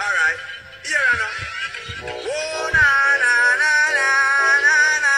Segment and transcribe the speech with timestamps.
[0.00, 0.36] I
[1.18, 1.26] know.
[2.04, 2.86] Oh, na,
[3.18, 4.10] na, na, na,
[4.62, 4.76] na,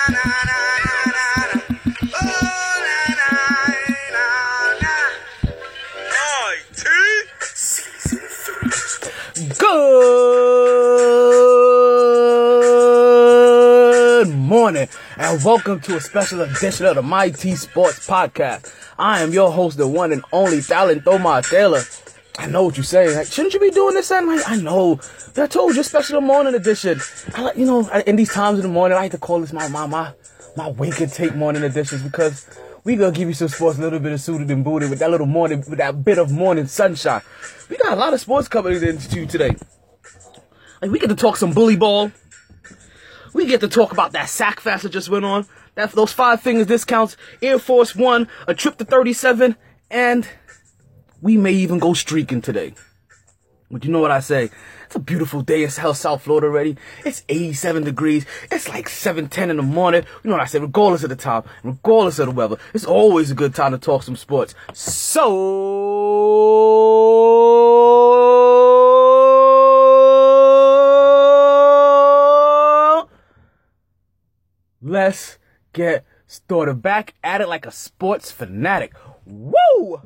[0.09, 1.27] na, na, na.
[2.17, 2.25] Oh,
[2.87, 3.33] na, na,
[4.17, 4.25] na,
[4.81, 4.95] na.
[6.17, 7.13] Oi, two.
[14.19, 14.89] Good morning
[15.19, 18.73] and welcome to a special edition of the My T Sports Podcast.
[18.99, 21.83] I am your host, the one and only Talent Thomas Taylor.
[22.39, 23.15] I know what you say.
[23.15, 24.11] Like, shouldn't you be doing this?
[24.11, 24.97] I'm like, I know.
[25.35, 27.01] But I told you, special morning edition.
[27.35, 29.53] I like, you know, in these times in the morning, I like to call this
[29.53, 30.13] my my my
[30.57, 32.47] my wake and take morning editions because
[32.85, 35.11] we gonna give you some sports, a little bit of suited and booted with that
[35.11, 37.23] little morning, with that bit of morning sunshine.
[37.69, 39.55] We got a lot of sports coming into you today.
[40.81, 42.11] Like we get to talk some bully ball.
[43.33, 45.47] We get to talk about that sack fest that just went on.
[45.75, 49.57] That those five fingers discounts, Air Force One, a trip to 37,
[49.91, 50.29] and
[51.23, 52.75] we may even go streaking today.
[53.71, 54.51] But you know what I say?
[54.87, 56.77] It's a beautiful day in South South Florida already.
[57.05, 58.27] It's 87 degrees.
[58.51, 60.05] It's like 7:10 in the morning.
[60.25, 60.59] You know what I say?
[60.59, 64.03] Regardless of the time, regardless of the weather, it's always a good time to talk
[64.03, 64.57] some sports.
[64.73, 65.21] So
[74.83, 75.39] let's
[75.73, 76.83] get started.
[76.83, 78.95] Back at it like a sports fanatic.
[79.25, 80.01] Woo!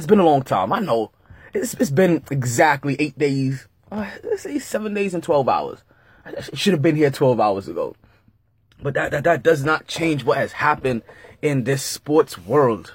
[0.00, 0.72] It's been a long time.
[0.72, 1.12] I know.
[1.52, 3.68] It's, it's been exactly eight days.
[3.92, 5.84] Uh, let's say seven days and 12 hours.
[6.24, 7.94] I should have been here 12 hours ago.
[8.82, 11.02] But that, that, that does not change what has happened
[11.42, 12.94] in this sports world.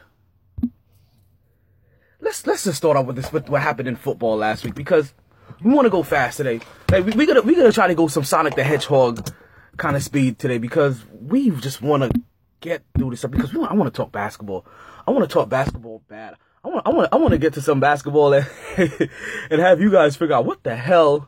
[2.22, 5.14] Let's, let's just start off with this, with what happened in football last week because
[5.62, 6.60] we want to go fast today.
[6.90, 9.32] Like, we, we gotta, we gotta try to go some Sonic the Hedgehog
[9.78, 12.22] kind of speed today because we just want to
[12.62, 14.66] get through this stuff because we want, I want to talk basketball.
[15.08, 16.38] I want to talk basketball bad.
[16.66, 18.48] I want, I want, I want to get to some basketball and,
[19.52, 21.28] and have you guys figure out what the hell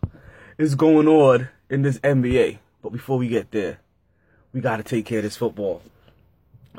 [0.57, 2.57] is going on in this NBA.
[2.81, 3.77] But before we get there,
[4.51, 5.83] we got to take care of this football.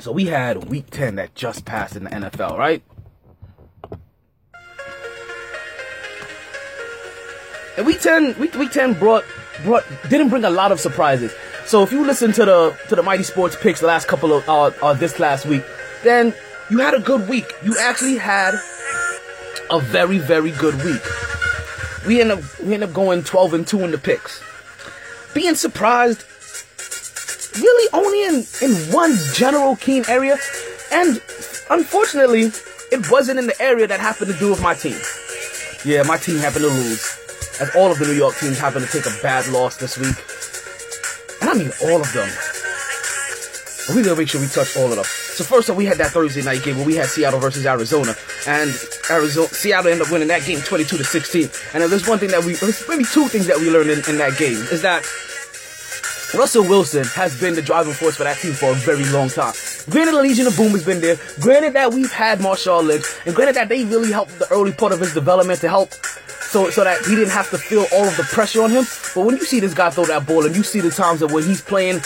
[0.01, 2.83] So we had week 10 that just passed in the NFL, right?
[7.77, 9.25] And week 10, week, week 10 brought,
[9.63, 11.33] brought, didn't bring a lot of surprises.
[11.65, 14.49] So if you listen to the, to the Mighty Sports picks the last couple of,
[14.49, 15.63] uh, uh, this last week,
[16.03, 16.35] then
[16.71, 17.51] you had a good week.
[17.63, 18.55] You actually had
[19.71, 21.03] a very, very good week.
[22.07, 24.43] We end up, we end up going 12 and 2 in the picks.
[25.35, 26.25] Being surprised
[27.57, 30.37] really only in, in one general keen area.
[30.93, 31.21] And
[31.71, 32.51] unfortunately,
[32.91, 34.99] it wasn't in the area that happened to do with my team.
[35.85, 37.15] Yeah, my team happened to lose.
[37.61, 40.17] As all of the New York teams happened to take a bad loss this week.
[41.41, 42.29] And I mean all of them.
[43.95, 45.28] We gotta make sure we touch all of them.
[45.39, 48.17] So first up, we had that Thursday night game where we had Seattle versus Arizona,
[48.49, 48.75] and
[49.09, 51.49] Arizona Seattle ended up winning that game 22 to 16.
[51.75, 52.57] And there's one thing that we,
[52.89, 55.07] maybe two things that we learned in, in that game is that
[56.35, 59.55] Russell Wilson has been the driving force for that team for a very long time.
[59.89, 61.21] Granted, the Legion of Boom has been there.
[61.39, 64.91] Granted that we've had Marshawn Lynch, and granted that they really helped the early part
[64.91, 65.95] of his development to help
[66.51, 68.85] so so that he didn't have to feel all of the pressure on him.
[69.15, 71.31] But when you see this guy throw that ball, and you see the times of
[71.31, 72.01] when he's playing,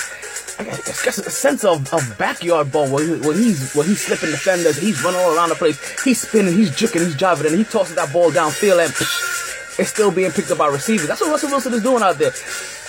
[0.59, 4.77] I guess, a sense of, of backyard ball where, he, he's where he's slipping defenders,
[4.77, 7.97] he's running all around the place, he's spinning, he's juking, he's driving, and he tosses
[7.97, 11.09] that ball downfield, and psh, it's still being picked up by receivers.
[11.09, 12.33] That's what Russell Wilson is doing out there,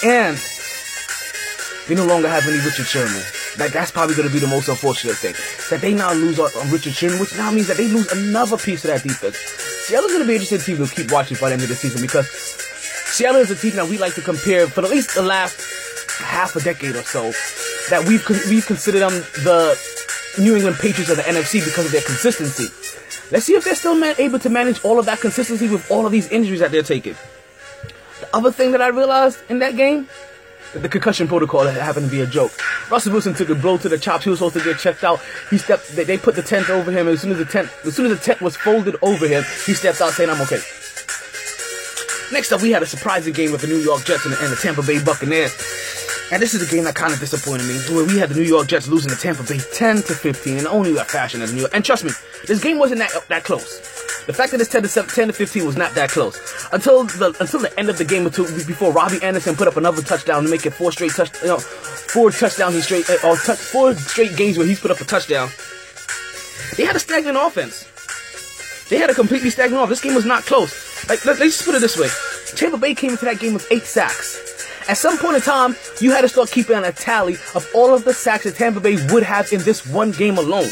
[0.04, 0.38] and
[1.88, 3.24] they no longer have any Richard Sherman.
[3.58, 5.36] Like that's probably going to be the most unfortunate thing.
[5.70, 8.58] That they now lose on, on Richard Sherman, which now means that they lose another
[8.58, 9.38] piece of that defense.
[9.88, 12.02] Seattle's going to be interesting team to keep watching by the end of the season
[12.02, 12.28] because
[13.14, 15.60] Seattle is a team that we like to compare for at least the last
[16.18, 17.32] half a decade or so.
[17.90, 19.14] That we've we've considered them
[19.44, 19.78] the
[20.40, 22.68] New England Patriots of the NFC because of their consistency.
[23.32, 26.06] Let's see if they're still man- able to manage all of that consistency with all
[26.06, 27.16] of these injuries that they're taking.
[28.20, 30.08] The other thing that I realized in that game
[30.74, 32.52] the concussion protocol happened to be a joke.
[32.90, 34.24] Russell Wilson took a blow to the chops.
[34.24, 35.22] He was supposed to get checked out.
[35.50, 35.96] He stepped.
[35.96, 37.08] They, they put the tent over him.
[37.08, 39.74] As soon as the tent, as soon as the tent was folded over him, he
[39.74, 40.62] stepped out saying, "I'm okay."
[42.32, 44.82] Next up, we had a surprising game with the New York Jets and the Tampa
[44.82, 45.54] Bay Buccaneers.
[46.34, 48.42] And this is a game that kind of disappointed me, where we had the New
[48.42, 51.60] York Jets losing to Tampa Bay 10 to 15 in only that fashion as New
[51.60, 51.72] York.
[51.76, 52.10] And trust me,
[52.48, 53.82] this game wasn't that that close.
[54.26, 56.36] The fact that it's 10 to 7, 10 to 15 was not that close
[56.74, 60.02] until the until the end of the game, until before Robbie Anderson put up another
[60.02, 63.36] touchdown to make it four straight touch, you know, four touchdowns in straight uh, or
[63.38, 65.50] touch, four straight games where he's put up a touchdown.
[66.78, 67.86] They had a stagnant offense.
[68.90, 70.02] They had a completely stagnant offense.
[70.02, 71.08] This game was not close.
[71.08, 72.10] Like let, let's just put it this way:
[72.58, 74.53] Tampa Bay came into that game with eight sacks.
[74.90, 78.04] At some point in time, you had to start keeping a tally of all of
[78.04, 80.70] the sacks that Tampa Bay would have in this one game alone.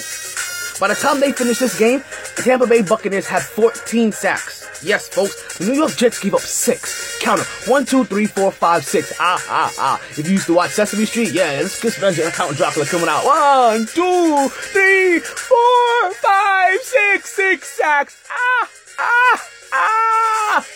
[0.80, 2.04] By the time they finished this game,
[2.36, 4.84] Tampa Bay Buccaneers had 14 sacks.
[4.84, 7.20] Yes, folks, the New York Jets gave up six.
[7.22, 7.48] Count them.
[7.68, 9.14] One, two, three, four, five, six.
[9.20, 10.02] Ah, ah, ah.
[10.18, 13.08] If you used to watch Sesame Street, yeah, let's get Spencer and Count Dracula coming
[13.08, 13.24] out.
[13.24, 18.18] One, two, three, four, five, six, six sacks.
[18.32, 18.70] Ah,
[19.00, 20.68] ah, ah.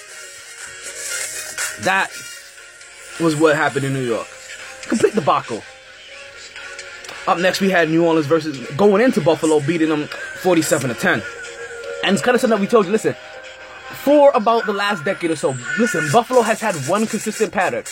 [1.82, 2.12] That
[3.20, 4.28] was what happened in New York.
[4.88, 5.64] Complete debacle.
[7.28, 10.08] Up next, we had New Orleans versus going into Buffalo, beating them
[10.42, 11.24] 47 to 10.
[12.04, 12.92] And it's kind of something that we told you.
[12.92, 13.16] Listen,
[14.04, 17.84] for about the last decade or so, listen, Buffalo has had one consistent pattern.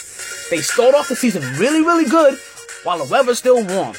[0.51, 2.37] They start off the season really, really good,
[2.83, 3.95] while the weather's still warm.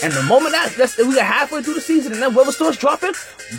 [0.00, 2.78] And the moment that that's, we get halfway through the season and that weather starts
[2.78, 3.14] dropping,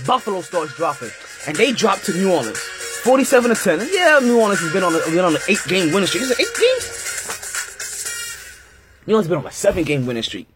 [0.06, 1.09] Buffalo starts dropping,
[1.47, 2.59] and they drop to New Orleans,
[3.04, 3.90] 47 to 10.
[3.92, 6.24] Yeah, New Orleans has been on a, been on an eight game winning streak.
[6.24, 6.86] Is it eight games?
[9.07, 10.48] New Orleans has been on a seven game winning streak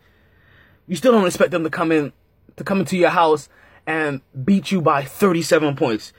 [0.87, 2.11] you still don't expect them to come in
[2.55, 3.49] to come into your house
[3.87, 6.13] and beat you by 37 points.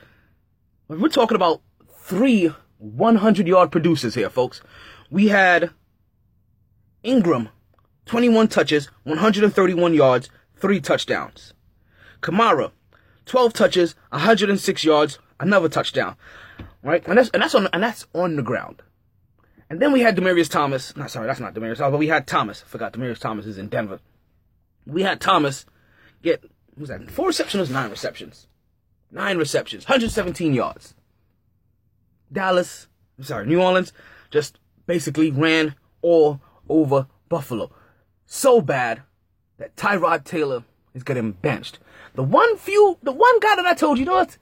[0.87, 1.61] We're talking about
[1.97, 4.61] three 100 yard producers here, folks.
[5.09, 5.71] We had
[7.03, 7.49] Ingram,
[8.05, 11.53] 21 touches, 131 yards, three touchdowns.
[12.21, 12.71] Kamara,
[13.25, 16.15] 12 touches, 106 yards, another touchdown.
[16.83, 17.05] Right?
[17.07, 18.81] And that's and that's on and that's on the ground.
[19.69, 20.95] And then we had Demaryius Thomas.
[20.95, 22.63] Not sorry, that's not Demaryius Thomas, but we had Thomas.
[22.65, 23.99] I forgot Demaryius Thomas is in Denver
[24.85, 25.65] we had Thomas
[26.21, 26.43] get
[26.77, 28.47] was that four receptions, nine receptions,
[29.11, 30.93] nine receptions, 117 yards.
[32.31, 32.87] Dallas,
[33.17, 33.93] I'm sorry, New Orleans
[34.29, 37.71] just basically ran all over Buffalo.
[38.25, 39.03] So bad
[39.57, 41.79] that Tyrod Taylor is getting benched.
[42.15, 44.37] The one few, the one guy that I told you, you know what?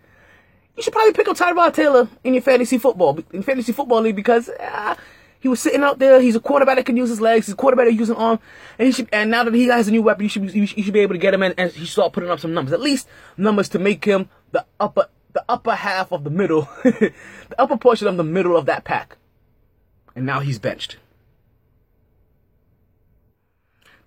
[0.76, 4.16] You should probably pick up Tyrod Taylor in your fantasy football, in fantasy football league
[4.16, 4.96] because uh,
[5.40, 6.20] he was sitting out there.
[6.20, 7.46] He's a quarterback that can use his legs.
[7.46, 8.40] He's a quarterback that can use an arm.
[8.80, 10.66] And he should, and now that he has a new weapon, you should, be, you
[10.66, 12.74] should be able to get him in and he start putting up some numbers.
[12.74, 17.14] At least numbers to make him the upper, the upper half of the middle, the
[17.60, 19.18] upper portion of the middle of that pack.
[20.16, 20.98] And now he's benched.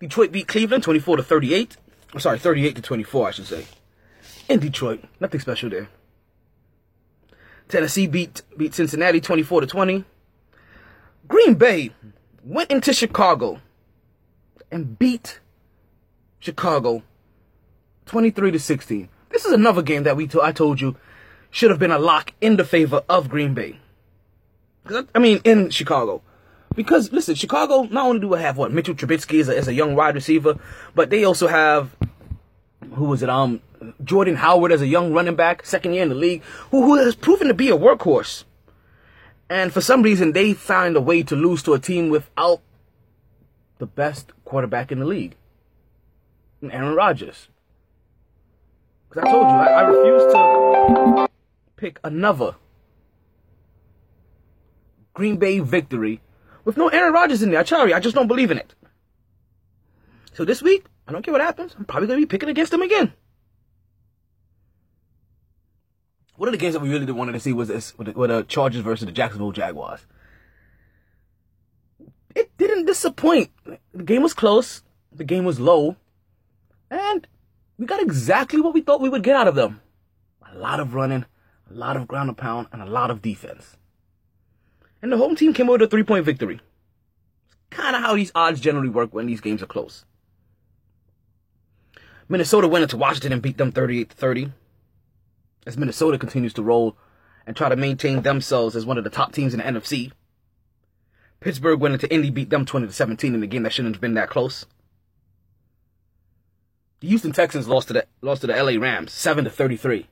[0.01, 1.77] Detroit beat Cleveland 24 to 38.
[2.13, 3.67] I'm sorry, 38 to 24, I should say.
[4.49, 5.89] In Detroit, nothing special there.
[7.69, 10.05] Tennessee beat beat Cincinnati 24 to 20.
[11.29, 11.91] Green Bay
[12.45, 13.61] went into Chicago
[14.71, 15.41] and beat
[16.39, 17.03] Chicago
[18.07, 19.09] 23 to 16.
[19.31, 20.97] This is another game that we I told you
[21.51, 23.81] should have been a lock in the favor of Green Bay.
[25.15, 26.23] I mean, in Chicago.
[26.75, 29.97] Because listen, Chicago not only do we have what Mitchell Trubisky is a, a young
[29.97, 30.59] wide receiver,
[30.95, 31.97] but they also have
[32.95, 33.31] who was it?
[33.31, 33.61] Um,
[34.03, 37.15] Jordan Howard as a young running back, second year in the league, who, who has
[37.15, 38.45] proven to be a workhorse.
[39.49, 42.61] And for some reason, they find a way to lose to a team without
[43.79, 45.37] the best quarterback in the league,
[46.63, 47.49] Aaron Rodgers.
[49.09, 51.29] Because I told you, I, I refuse to
[51.77, 52.57] pick another
[55.15, 56.21] Green Bay victory
[56.65, 57.65] with no Aaron Rodgers in there.
[57.65, 58.75] You, I just don't believe in it.
[60.33, 61.75] So this week, I don't care what happens.
[61.79, 63.13] I'm probably going to be picking against them again.
[66.37, 68.31] One of the games that we really wanted to see was this with the, with
[68.31, 70.01] the Chargers versus the Jacksonville Jaguars.
[72.35, 73.51] It didn't disappoint.
[73.95, 74.83] The game was close.
[75.13, 75.97] The game was low.
[76.91, 77.27] And
[77.79, 79.81] we got exactly what we thought we would get out of them.
[80.53, 81.25] A lot of running,
[81.71, 83.77] a lot of ground and pound, and a lot of defense.
[85.01, 86.61] And the home team came away with a three-point victory.
[87.47, 90.05] It's kind of how these odds generally work when these games are close.
[92.29, 94.53] Minnesota went into Washington and beat them 38 30
[95.67, 96.97] as Minnesota continues to roll
[97.47, 100.13] and try to maintain themselves as one of the top teams in the NFC.
[101.41, 104.01] Pittsburgh went into Indy, beat them 20 to 17 in a game that shouldn't have
[104.01, 104.67] been that close.
[107.01, 110.07] The Houston Texans lost to the lost to the LA Rams 7 to 33.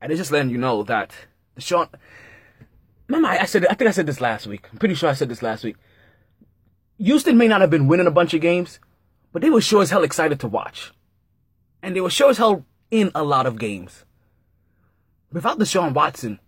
[0.00, 1.12] And it's just letting you know that
[1.54, 1.88] the Sean
[3.08, 4.68] Remember I said I think I said this last week.
[4.70, 5.76] I'm pretty sure I said this last week.
[6.98, 8.80] Houston may not have been winning a bunch of games,
[9.32, 10.92] but they were sure as hell excited to watch.
[11.82, 14.04] And they were sure as hell in a lot of games.
[15.32, 16.40] Without Deshaun Watson,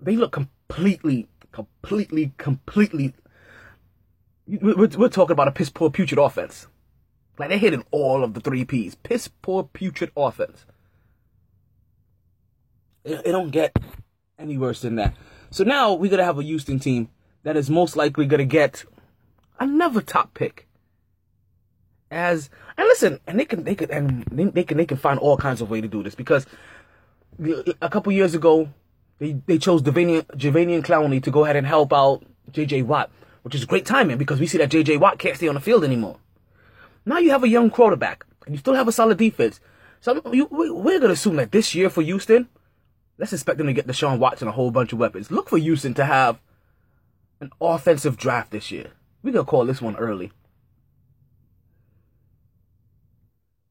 [0.00, 3.14] they look completely, completely, completely.
[4.46, 6.66] We're, we're talking about a piss poor putrid offense.
[7.38, 8.94] Like they're hitting all of the three P's.
[8.94, 10.64] Piss poor putrid offense.
[13.04, 13.76] It, it don't get
[14.38, 15.14] any worse than that.
[15.50, 17.08] So now we're gonna have a Houston team
[17.44, 18.84] that is most likely gonna get
[19.60, 20.65] another top pick
[22.10, 25.36] as and listen, and they can they can and they, can they can find all
[25.36, 26.46] kinds of way to do this because
[27.80, 28.68] a couple years ago
[29.18, 32.82] they they chose Jadeveon Jadeveon Clowney to go ahead and help out J.J.
[32.82, 33.10] Watt,
[33.42, 34.98] which is great timing because we see that J.J.
[34.98, 36.18] Watt can't stay on the field anymore.
[37.04, 39.60] Now you have a young quarterback and you still have a solid defense.
[40.00, 42.48] So you, we're gonna assume that this year for Houston,
[43.18, 45.30] let's expect them to get Deshaun Watson a whole bunch of weapons.
[45.30, 46.40] Look for Houston to have
[47.40, 48.90] an offensive draft this year.
[49.22, 50.32] We're gonna call this one early.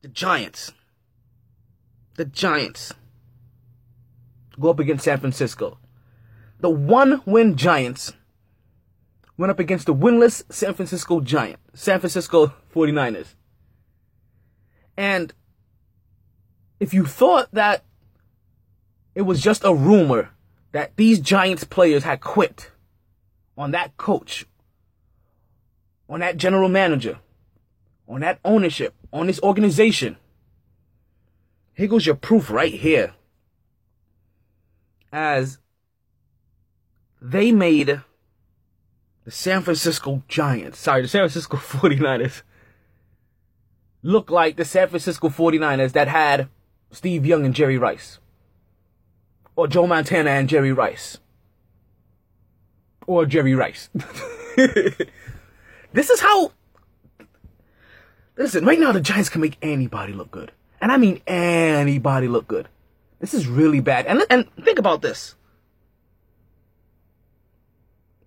[0.05, 0.71] The Giants.
[2.13, 2.93] The Giants
[4.59, 5.79] go up against San Francisco.
[6.59, 8.13] The one win Giants
[9.35, 13.33] went up against the winless San Francisco Giant, San Francisco 49ers.
[14.95, 15.33] And
[16.79, 17.83] if you thought that
[19.15, 20.29] it was just a rumor
[20.71, 22.69] that these Giants players had quit
[23.57, 24.45] on that coach,
[26.07, 27.17] on that general manager,
[28.07, 30.17] on that ownership, on this organization,
[31.73, 33.13] here goes your proof right here.
[35.11, 35.59] As
[37.21, 38.01] they made
[39.23, 42.41] the San Francisco Giants, sorry, the San Francisco 49ers,
[44.03, 46.49] look like the San Francisco 49ers that had
[46.91, 48.19] Steve Young and Jerry Rice.
[49.55, 51.17] Or Joe Montana and Jerry Rice.
[53.07, 53.89] Or Jerry Rice.
[54.55, 56.51] this is how.
[58.37, 60.51] Listen, right now the Giants can make anybody look good.
[60.81, 62.67] And I mean anybody look good.
[63.19, 64.05] This is really bad.
[64.05, 65.35] And, and think about this.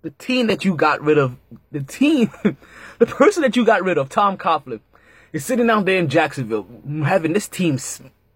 [0.02, 1.36] The team that you got rid of,
[1.70, 2.30] the team,
[2.98, 4.80] the person that you got rid of, Tom Coughlin,
[5.32, 6.66] is sitting down there in Jacksonville,
[7.04, 7.78] having this team,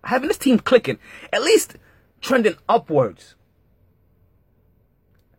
[0.04, 0.98] having this team clicking,
[1.32, 1.76] at least
[2.20, 3.34] trending upwards.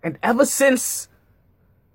[0.01, 1.07] And ever since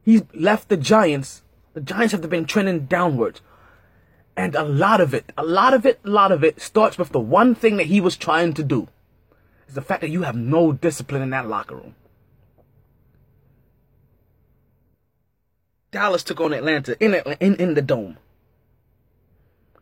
[0.02, 1.42] he left the Giants,
[1.75, 3.42] the Giants have been trending downwards.
[4.38, 7.09] And a lot of it, a lot of it, a lot of it starts with
[7.09, 8.87] the one thing that he was trying to do.
[9.66, 11.97] Is the fact that you have no discipline in that locker room.
[15.90, 18.16] Dallas took on Atlanta in, in, in the dome.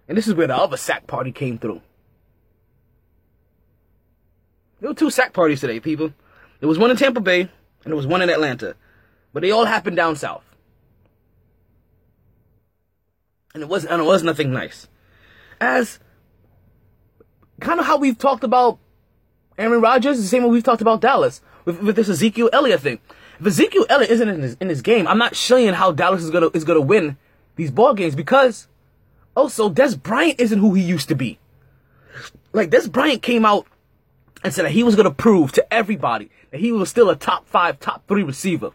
[0.08, 1.82] And this is where the other sack party came through.
[4.80, 6.14] There were two sack parties today, people.
[6.60, 7.50] There was one in Tampa Bay, and
[7.84, 8.74] there was one in Atlanta.
[9.34, 10.44] But they all happened down south.
[13.56, 14.86] And it wasn't and it was nothing nice.
[15.62, 15.98] As
[17.58, 18.78] kind of how we've talked about
[19.56, 22.98] Aaron Rodgers, the same way we've talked about Dallas with, with this Ezekiel Elliott thing.
[23.40, 26.28] If Ezekiel Elliott isn't in his, in his game, I'm not seeing how Dallas is
[26.28, 27.16] gonna is gonna win
[27.54, 28.68] these ball games because
[29.34, 31.38] also Dez Bryant isn't who he used to be.
[32.52, 33.66] Like Dez Bryant came out
[34.44, 37.48] and said that he was gonna prove to everybody that he was still a top
[37.48, 38.72] five, top three receiver.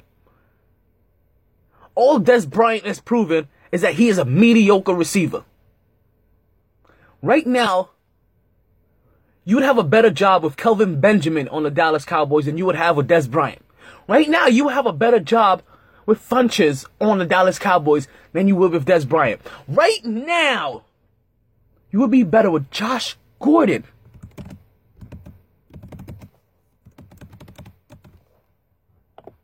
[1.93, 5.43] All Dez Bryant has proven is that he is a mediocre receiver.
[7.21, 7.91] Right now,
[9.43, 12.65] you would have a better job with Kelvin Benjamin on the Dallas Cowboys than you
[12.65, 13.63] would have with Dez Bryant.
[14.07, 15.63] Right now, you would have a better job
[16.05, 19.41] with Funchess on the Dallas Cowboys than you would with Dez Bryant.
[19.67, 20.83] Right now,
[21.91, 23.83] you would be better with Josh Gordon.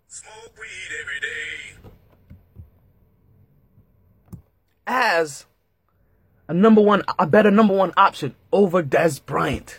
[0.08, 1.90] Smoke weed every day.
[4.88, 5.46] As
[6.48, 9.78] a number one, a better number one option over Dez Bryant.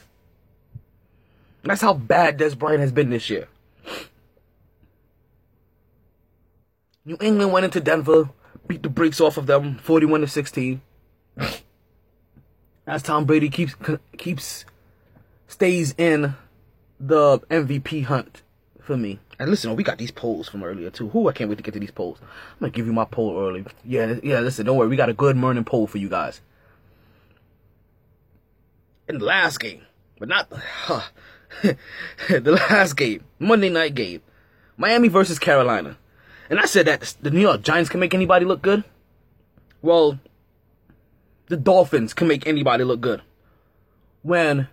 [1.64, 3.48] That's how bad Dez Bryant has been this year.
[7.04, 8.28] New England went into Denver,
[8.66, 10.82] beat the brakes off of them, forty-one to sixteen.
[12.86, 13.74] As Tom Brady keeps
[14.16, 14.64] keeps
[15.46, 16.34] stays in
[17.00, 18.42] the MVP hunt
[18.88, 19.18] for me.
[19.38, 21.10] And listen, we got these polls from earlier too.
[21.10, 22.18] Who I can't wait to get to these polls.
[22.22, 23.66] I'm gonna give you my poll early.
[23.84, 24.40] Yeah, yeah.
[24.40, 24.88] Listen, don't worry.
[24.88, 26.40] We got a good morning poll for you guys.
[29.06, 29.82] In the last game,
[30.18, 30.50] but not
[30.84, 31.02] huh,
[31.62, 34.22] the last game, Monday night game,
[34.78, 35.98] Miami versus Carolina.
[36.48, 38.84] And I said that the New York Giants can make anybody look good.
[39.82, 40.18] Well,
[41.48, 43.20] the Dolphins can make anybody look good.
[44.22, 44.68] When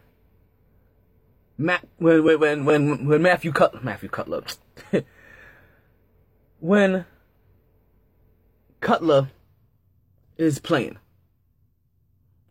[1.58, 4.44] When when when when Matthew Cut Matthew Cutler,
[6.60, 7.06] when
[8.82, 9.30] Cutler
[10.38, 10.98] is playing.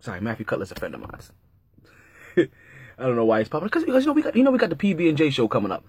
[0.00, 1.20] Sorry, Matthew Cutler's a friend of mine.
[2.98, 4.58] I don't know why he's popping because because you know we got you know we
[4.58, 5.84] got the PB and J show coming up.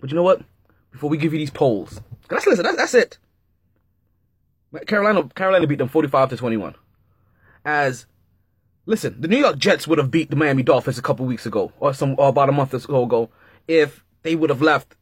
[0.00, 0.42] But you know what?
[0.90, 2.64] Before we give you these polls, that's listen.
[2.64, 3.18] That's, that's it.
[4.86, 6.76] Carolina Carolina beat them forty five to twenty one.
[7.64, 8.06] As
[8.86, 11.72] Listen, the New York Jets would have beat the Miami Dolphins a couple weeks ago,
[11.80, 13.30] or some, or about a month ago,
[13.66, 14.96] if they would have left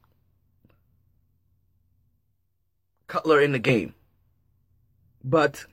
[3.08, 3.94] Cutler in the game.
[5.24, 5.66] But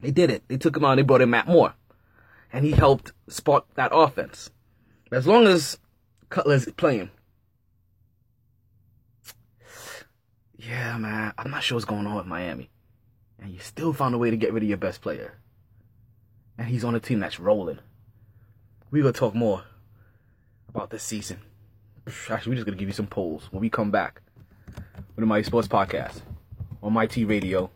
[0.00, 0.42] they did it.
[0.48, 0.96] They took him out.
[0.96, 1.74] They brought in Matt Moore,
[2.52, 4.50] and he helped spark that offense.
[5.10, 5.78] As long as
[6.28, 7.10] Cutler's playing,
[10.56, 12.70] yeah, man, I'm not sure what's going on with Miami,
[13.38, 15.38] and you still found a way to get rid of your best player
[16.58, 17.78] and he's on a team that's rolling.
[18.90, 19.64] We gonna talk more
[20.68, 21.40] about this season
[22.06, 24.22] Actually, we're just gonna give you some polls when we come back
[24.74, 26.22] with the Mighty Sports Podcast
[26.82, 27.70] on MyTRadio.net.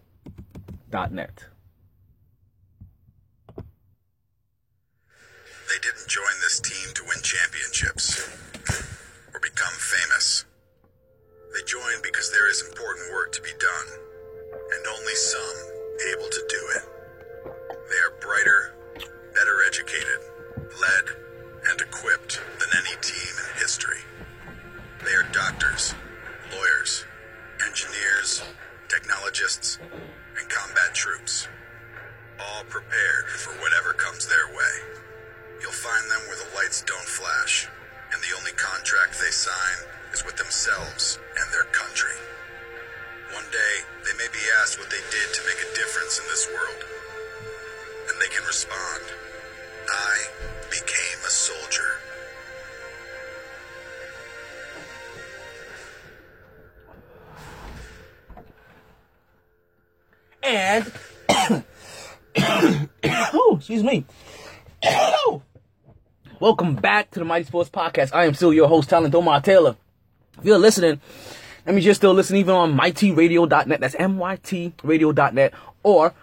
[5.69, 8.29] They didn't join this team to win championships
[9.33, 10.45] or become famous.
[11.55, 13.87] They joined because there is important work to be done,
[14.75, 15.57] and only some
[16.13, 16.96] able to do it.
[17.47, 18.75] They are brighter,
[19.35, 20.21] better educated,
[20.59, 21.05] led,
[21.71, 24.03] and equipped than any team in history.
[25.05, 25.95] They are doctors,
[26.51, 27.05] lawyers,
[27.65, 28.43] engineers,
[28.89, 29.79] technologists,
[30.39, 31.47] and combat troops,
[32.41, 34.75] all prepared for whatever comes their way.
[35.63, 37.69] You'll find them where the lights don't flash,
[38.13, 42.15] and the only contract they sign is with themselves and their country.
[43.33, 43.75] One day,
[44.05, 47.06] they may be asked what they did to make a difference in this world.
[48.09, 49.03] And they can respond,
[49.89, 50.29] I
[50.71, 51.83] became a soldier.
[60.43, 60.93] And
[63.35, 64.05] oh, excuse me.
[66.39, 68.15] Welcome back to the Mighty Sports Podcast.
[68.15, 69.75] I am still your host, Talent Omar Taylor.
[70.39, 71.01] If you're listening,
[71.65, 73.81] that means you're still listening even on mytradio.net.
[73.81, 76.15] That's mytradio.net or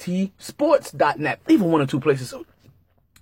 [0.00, 1.40] mytsports.net.
[1.48, 2.32] Even one or two places.
[2.32, 2.44] I'm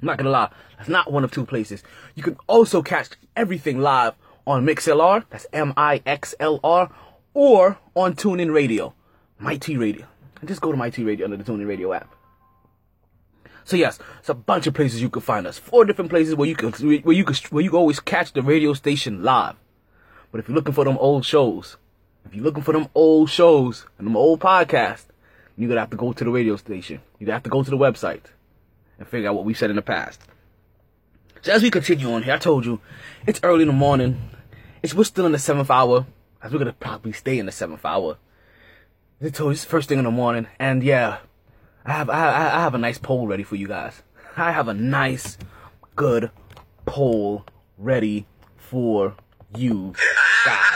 [0.00, 1.82] not gonna lie, that's not one of two places.
[2.14, 4.14] You can also catch everything live
[4.47, 6.90] on MixLR, that's M-I-X-L-R,
[7.35, 8.94] or on TuneIn Radio,
[9.40, 10.06] MyT Radio.
[10.40, 12.14] And just go to MyT Radio under the TuneIn Radio app.
[13.64, 15.58] So yes, it's a bunch of places you can find us.
[15.58, 16.70] Four different places where you can
[17.02, 19.56] where you can where you can always catch the radio station live.
[20.32, 21.76] But if you're looking for them old shows,
[22.25, 25.06] if you're looking for them old shows and them old podcasts,
[25.59, 27.00] you're gonna have to go to the radio station.
[27.19, 28.23] You're gonna have to go to the website
[28.99, 30.21] and figure out what we said in the past.
[31.43, 32.81] So as we continue on here, I told you
[33.27, 34.31] it's early in the morning.
[34.83, 36.07] It's we're still in the seventh hour,
[36.41, 38.19] as we're gonna probably stay in the seventh hour.
[39.21, 41.19] I told you it's first thing in the morning, and yeah,
[41.85, 44.02] I have I, I have a nice poll ready for you guys.
[44.37, 45.39] I have a nice,
[45.97, 46.30] good
[46.87, 47.45] poll
[47.76, 49.17] ready for
[49.56, 49.95] you
[50.45, 50.68] guys.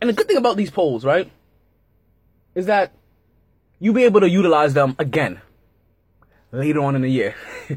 [0.00, 1.30] And the good thing about these polls, right,
[2.54, 2.92] is that
[3.78, 5.40] you'll be able to utilize them again
[6.52, 7.34] later on in the year.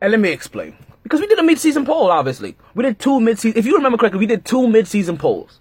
[0.00, 0.76] and let me explain.
[1.02, 2.56] Because we did a mid-season poll, obviously.
[2.74, 3.58] We did two mid-season.
[3.58, 5.60] If you remember correctly, we did two mid-season polls.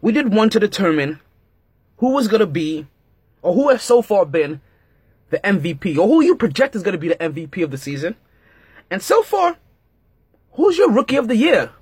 [0.00, 1.20] We did one to determine
[1.98, 2.86] who was going to be,
[3.42, 4.60] or who has so far been,
[5.30, 8.16] the MVP, or who you project is going to be the MVP of the season.
[8.90, 9.56] And so far,
[10.52, 11.72] who's your rookie of the year?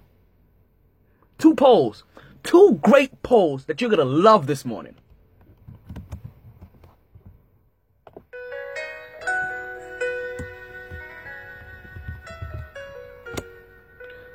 [1.38, 2.04] Two polls.
[2.46, 4.94] Two great polls that you're going to love this morning.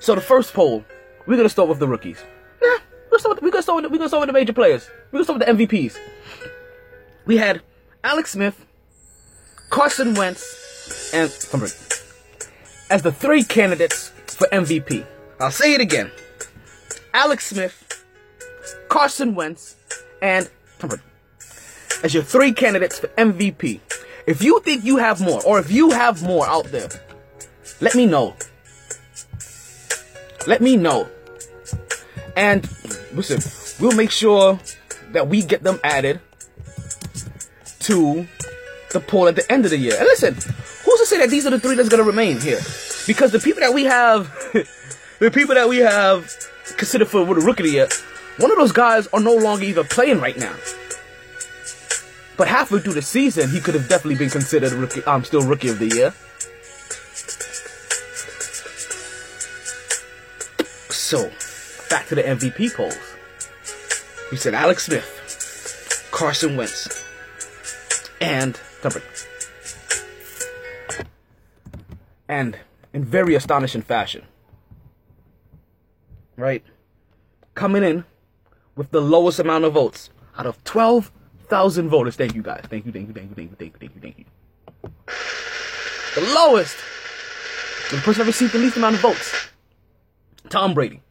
[0.02, 0.84] So the first poll,
[1.28, 2.18] we're gonna start with the rookies.
[2.60, 4.90] Nah, we're gonna start with, gonna start with, start with the major players.
[5.12, 5.96] We're gonna start with the MVPs.
[7.26, 7.62] We had
[8.04, 8.66] Alex Smith,
[9.70, 11.74] Carson Wentz, and Brady
[12.90, 15.06] as the three candidates for MVP.
[15.40, 16.10] I'll say it again:
[17.14, 17.81] Alex Smith,
[18.90, 19.76] Carson Wentz,
[20.22, 20.50] and
[22.04, 23.80] as your three candidates for MVP.
[24.26, 26.90] If you think you have more, or if you have more out there,
[27.80, 28.36] let me know.
[30.48, 31.08] Let me know.
[32.36, 32.68] And
[33.14, 33.42] listen,
[33.80, 34.60] we'll make sure
[35.12, 36.22] that we get them added
[37.80, 38.28] to
[38.92, 39.96] the poll at the end of the year.
[39.98, 42.60] And listen, who's to say that these are the three that's gonna remain here?
[43.08, 44.28] Because the people that we have,
[45.20, 46.32] the people that we have
[46.78, 47.88] considered for the rookie of the year,
[48.38, 50.56] one of those guys are no longer even playing right now.
[52.38, 55.04] But halfway through the season, he could have definitely been considered rookie.
[55.04, 56.14] Um, still rookie of the year.
[60.90, 61.30] So,
[61.90, 62.98] back to the MVP polls.
[64.32, 67.06] We said Alex Smith, Carson Wentz,
[68.22, 68.94] and Tom
[72.30, 72.58] And
[72.94, 74.24] in very astonishing fashion,
[76.38, 76.64] right?
[77.56, 78.06] Coming in
[78.76, 82.16] with the lowest amount of votes out of 12,000 voters.
[82.16, 82.64] Thank you guys.
[82.70, 84.26] Thank you, thank you, thank you, thank you, thank you, thank you, thank you.
[86.16, 86.78] The lowest.
[87.92, 89.50] The person that received the least amount of votes.
[90.50, 91.02] Tom Brady.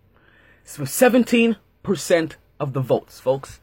[0.63, 1.57] It's 17%
[2.61, 3.61] of the votes, folks.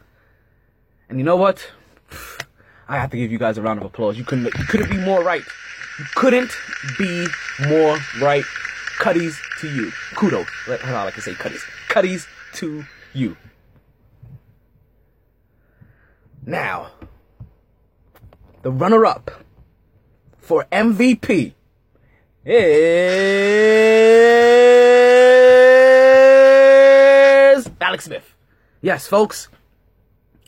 [1.09, 1.71] And you know what?
[2.89, 4.17] I have to give you guys a round of applause.
[4.17, 5.43] You couldn't you couldn't be more right.
[5.99, 6.51] You couldn't
[6.97, 7.27] be
[7.67, 8.43] more right.
[8.99, 9.91] Cuddies to you.
[10.15, 10.47] Kudos.
[10.67, 11.63] I like to say cuddies.
[11.89, 13.35] Cuddies to you.
[16.47, 16.91] Now,
[18.61, 19.43] the runner up
[20.37, 21.53] for MVP
[22.45, 22.55] is
[27.81, 28.33] Alex Smith.
[28.81, 29.49] Yes, folks.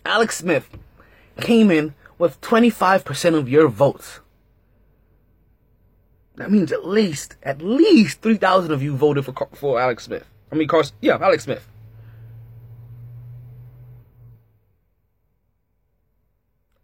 [0.05, 0.69] Alex Smith
[1.41, 4.21] came in with 25% of your votes.
[6.38, 10.25] That means at least, at least 3,000 of you voted for, for Alex Smith.
[10.49, 11.67] I mean, Carson, yeah, Alex Smith.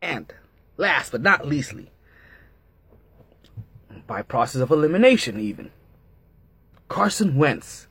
[0.05, 0.31] And
[0.77, 1.89] last but not leastly,
[4.05, 5.71] by process of elimination, even,
[6.87, 7.87] Carson Wentz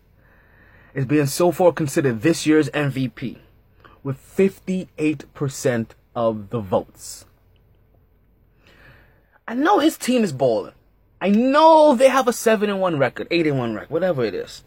[0.94, 3.38] is being so far considered this year's MVP
[4.04, 7.26] with 58% of the votes.
[9.48, 10.74] I know his team is balling.
[11.20, 14.34] I know they have a 7 and 1 record, 8 and 1 record, whatever it
[14.34, 14.62] is.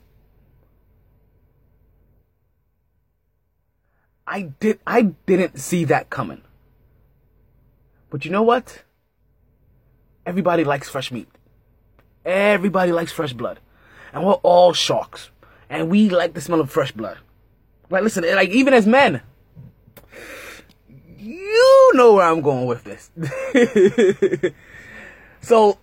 [4.27, 6.41] I did I didn't see that coming.
[8.09, 8.83] But you know what?
[10.25, 11.27] Everybody likes fresh meat.
[12.25, 13.59] Everybody likes fresh blood.
[14.13, 15.29] And we're all sharks.
[15.69, 17.17] And we like the smell of fresh blood.
[17.89, 19.21] Like listen, like even as men,
[21.17, 23.11] you know where I'm going with this.
[25.41, 25.77] so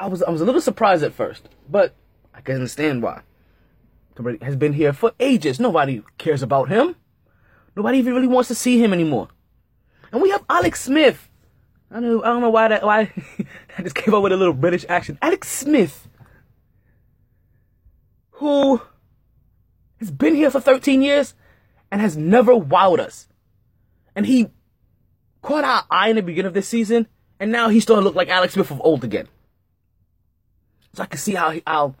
[0.00, 1.94] I was I was a little surprised at first, but
[2.34, 3.22] I can understand why.
[4.42, 5.58] Has been here for ages.
[5.58, 6.96] Nobody cares about him.
[7.74, 9.28] Nobody even really wants to see him anymore.
[10.12, 11.28] And we have Alex Smith.
[11.90, 13.12] I don't know, I don't know why that why
[13.78, 15.18] I just came up with a little British accent.
[15.22, 16.08] Alex Smith,
[18.32, 18.80] who
[19.98, 21.34] has been here for 13 years
[21.90, 23.28] and has never wowed us.
[24.14, 24.48] And he
[25.42, 27.06] caught our eye in the beginning of this season,
[27.40, 29.28] and now he's starting to look like Alex Smith of old again.
[30.94, 31.94] So I can see how, how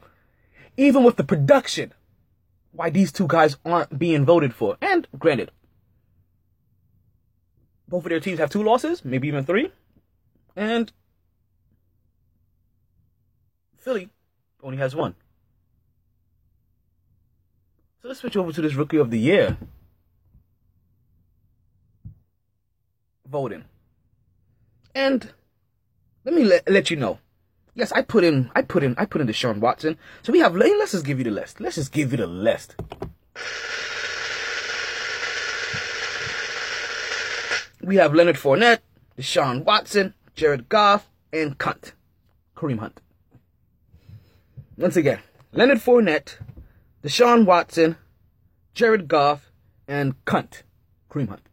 [0.76, 1.92] even with the production,
[2.72, 4.76] why these two guys aren't being voted for.
[4.80, 5.50] And granted,
[7.92, 9.70] both of their teams have two losses, maybe even three.
[10.56, 10.90] And
[13.76, 14.08] Philly
[14.62, 15.14] only has one.
[18.00, 19.58] So let's switch over to this rookie of the year
[23.26, 23.64] voting.
[24.94, 25.30] And
[26.24, 27.18] let me let, let you know.
[27.74, 29.98] Yes, I put in I put in I put in Deshaun Watson.
[30.22, 31.60] So we have let's just give you the list.
[31.60, 32.74] Let's just give you the list.
[37.82, 38.78] We have Leonard Fournette,
[39.18, 41.92] Deshaun Watson, Jared Goff, and Cunt.
[42.56, 43.00] Kareem Hunt.
[44.76, 45.18] Once again,
[45.50, 46.36] Leonard Fournette,
[47.02, 47.96] Deshaun Watson,
[48.72, 49.50] Jared Goff,
[49.88, 50.62] and Cunt.
[51.10, 51.48] Kareem Hunt.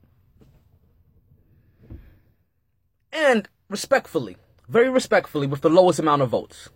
[3.12, 4.38] And respectfully,
[4.68, 6.70] very respectfully, with the lowest amount of votes,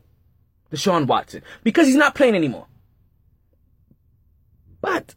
[0.72, 2.66] Deshaun Watson, because he's not playing anymore.
[4.82, 5.14] But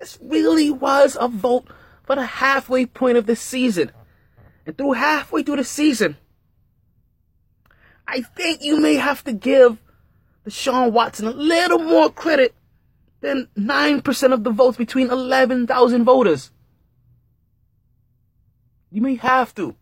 [0.00, 1.68] this really was a vote
[2.06, 3.90] for the halfway point of the season.
[4.64, 6.16] And through halfway through the season,
[8.06, 9.78] I think you may have to give
[10.46, 12.54] Deshaun Watson a little more credit
[13.20, 16.52] than 9% of the votes between 11,000 voters.
[18.90, 19.74] You may have to.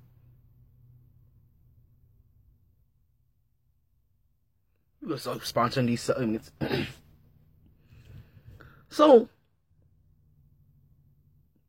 [5.02, 6.50] We're sponsoring these segments.
[8.88, 9.28] so,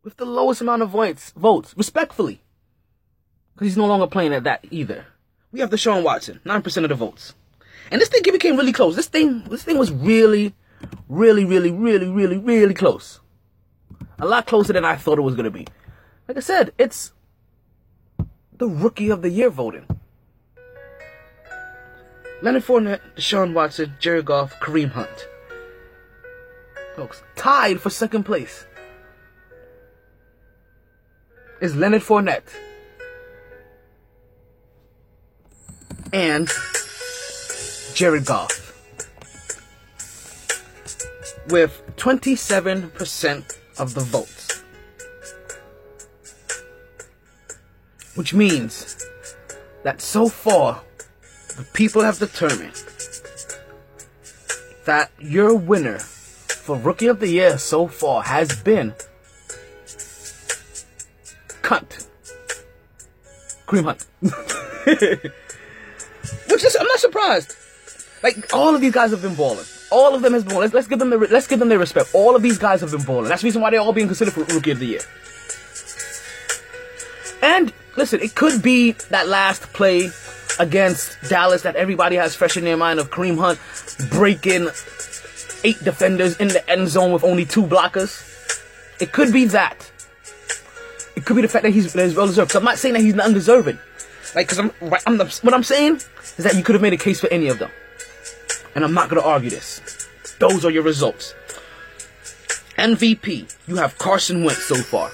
[0.06, 2.40] with the lowest amount of votes, votes, respectfully,
[3.54, 5.08] because he's no longer playing at that either.
[5.52, 7.34] We have the Deshaun Watson, nine percent of the votes,
[7.92, 8.96] and this thing became really close.
[8.96, 10.54] This thing, this thing was really,
[11.10, 13.20] really, really, really, really, really close.
[14.20, 15.68] A lot closer than I thought it was gonna be.
[16.28, 17.12] Like I said, it's
[18.54, 19.88] the rookie of the year voting.
[22.42, 25.28] Leonard Fournette, Deshaun Watson, Jerry Goff, Kareem Hunt.
[26.96, 28.66] Folks, tied for second place
[31.66, 32.44] is Leonard Fournette
[36.14, 36.48] and
[37.96, 38.54] Jared Goff
[41.50, 44.64] with 27% of the votes.
[48.14, 49.04] Which means
[49.82, 50.84] that so far,
[51.58, 52.76] the people have determined
[54.86, 58.94] that your winner for Rookie of the Year so far has been
[61.66, 62.06] Cunt.
[63.66, 64.06] Cream Hunt.
[64.22, 64.34] Which
[66.64, 67.56] is, I'm not surprised.
[68.22, 69.66] Like, all of these guys have been balling.
[69.92, 70.58] All of them has been.
[70.58, 72.14] Let's, let's give them their, let's give them their respect.
[72.14, 73.30] All of these guys have been balling.
[73.30, 75.02] That's the reason why they're all being considered for Rookie of the Year.
[77.42, 80.12] And listen, it could be that last play
[80.60, 83.60] against Dallas that everybody has fresh in their mind of Kareem Hunt
[84.12, 84.70] breaking
[85.64, 88.22] eight defenders in the end zone with only two blockers.
[89.02, 89.92] It could be that.
[91.16, 92.52] It could be the fact that he's, that well deserved.
[92.52, 93.80] Cause I'm not saying that he's not undeserving.
[94.36, 94.72] Like, cause I'm,
[95.08, 97.48] I'm the, what I'm saying is that you could have made a case for any
[97.48, 97.72] of them.
[98.76, 100.08] And I'm not gonna argue this.
[100.40, 101.34] Those are your results.
[102.78, 105.10] MVP, you have Carson Wentz so far.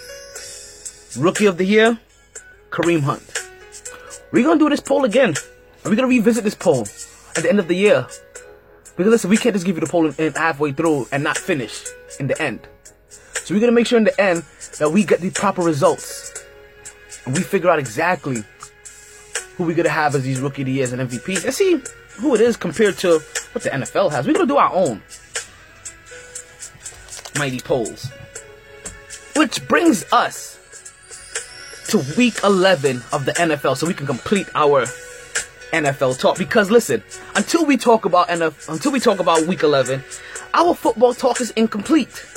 [1.24, 2.00] Rookie of the year,
[2.72, 3.38] Kareem Hunt.
[4.32, 5.36] We're gonna do this poll again.
[5.86, 6.88] Are we gonna revisit this poll
[7.36, 8.08] at the end of the year?
[8.96, 11.86] Because listen, we can't just give you the poll halfway through and not finish
[12.20, 12.68] in the end.
[13.52, 14.44] So we're gonna make sure in the end
[14.80, 16.46] that we get the proper results.
[17.26, 18.46] And we figure out exactly
[19.58, 22.34] who we're gonna have as these rookie of the years and MVPs and see who
[22.34, 23.20] it is compared to
[23.52, 24.26] what the NFL has.
[24.26, 25.04] We're gonna do our own
[27.38, 28.10] mighty polls.
[29.36, 30.58] Which brings us
[31.90, 34.86] to week 11 of the NFL so we can complete our
[35.74, 36.38] NFL talk.
[36.38, 37.04] Because listen,
[37.36, 40.02] until we talk about NFL, until we talk about week 11,
[40.54, 42.31] our football talk is incomplete.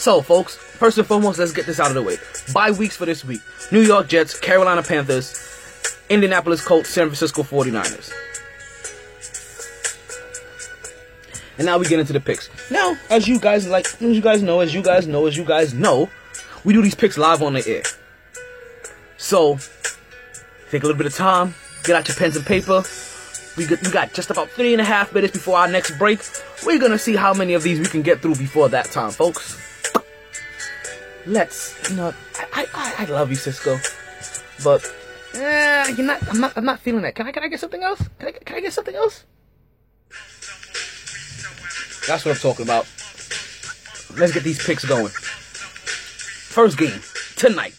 [0.00, 2.16] So, folks, first and foremost, let's get this out of the way.
[2.54, 5.36] Bye weeks for this week New York Jets, Carolina Panthers,
[6.08, 8.10] Indianapolis Colts, San Francisco 49ers.
[11.58, 12.48] And now we get into the picks.
[12.70, 15.44] Now, as you guys like, as you guys know, as you guys know, as you
[15.44, 16.08] guys know,
[16.64, 17.82] we do these picks live on the air.
[19.18, 19.58] So,
[20.70, 22.82] take a little bit of time, get out your pens and paper.
[23.58, 26.20] We got, we got just about three and a half minutes before our next break.
[26.64, 29.69] We're gonna see how many of these we can get through before that time, folks.
[31.26, 32.14] Let's, you know,
[32.54, 33.78] I, I, I love you, Cisco,
[34.64, 34.82] but
[35.34, 36.26] eh, you're not.
[36.28, 36.52] I'm not.
[36.56, 37.14] I'm not feeling that.
[37.14, 37.32] Can I?
[37.32, 38.02] Can I get something else?
[38.18, 38.32] Can I?
[38.32, 39.24] Can I get something else?
[42.06, 42.86] That's what I'm talking about.
[44.16, 45.08] Let's get these picks going.
[45.08, 47.00] First game
[47.36, 47.74] tonight.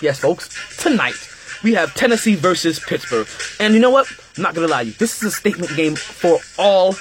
[0.00, 0.48] Yes, folks,
[0.82, 1.28] tonight
[1.62, 3.28] we have Tennessee versus Pittsburgh.
[3.60, 4.08] And you know what?
[4.36, 4.94] I'm not gonna lie to you.
[4.94, 6.94] This is a statement game for all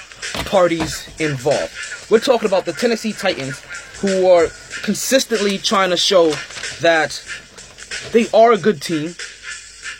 [0.45, 1.73] parties involved.
[2.11, 3.61] We're talking about the Tennessee Titans,
[4.01, 4.47] who are
[4.81, 6.31] consistently trying to show
[6.81, 7.23] that
[8.11, 9.15] they are a good team,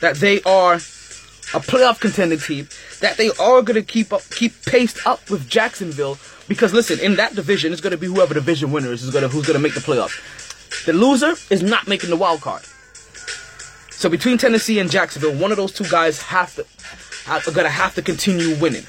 [0.02, 2.68] that they are a playoff contending team,
[3.00, 6.18] that they are going to keep up, keep paced up with Jacksonville.
[6.48, 9.12] Because listen, in that division, it's going to be whoever the division winner is, is
[9.12, 10.86] going to who's going to make the playoffs.
[10.86, 12.64] The loser is not making the wild card.
[13.92, 16.66] So between Tennessee and Jacksonville, one of those two guys have to
[17.30, 18.82] are going to have to continue winning.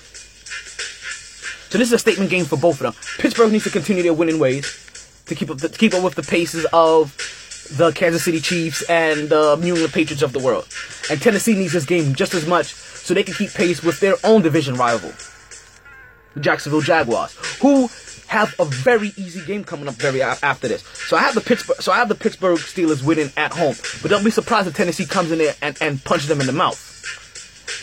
[1.68, 2.94] So this is a statement game for both of them.
[3.18, 4.64] Pittsburgh needs to continue their winning ways
[5.27, 7.17] to keep up to keep up with the paces of
[7.77, 10.67] the Kansas City Chiefs and the New England Patriots of the world.
[11.11, 14.15] And Tennessee needs this game just as much so they can keep pace with their
[14.25, 15.13] own division rival,
[16.35, 17.89] the Jacksonville Jaguars, who
[18.27, 20.83] have a very easy game coming up very after this.
[20.83, 23.75] So I have the Pittsburgh, so I have the Pittsburgh Steelers winning at home.
[24.01, 26.53] But don't be surprised if Tennessee comes in there and, and punches them in the
[26.53, 26.92] mouth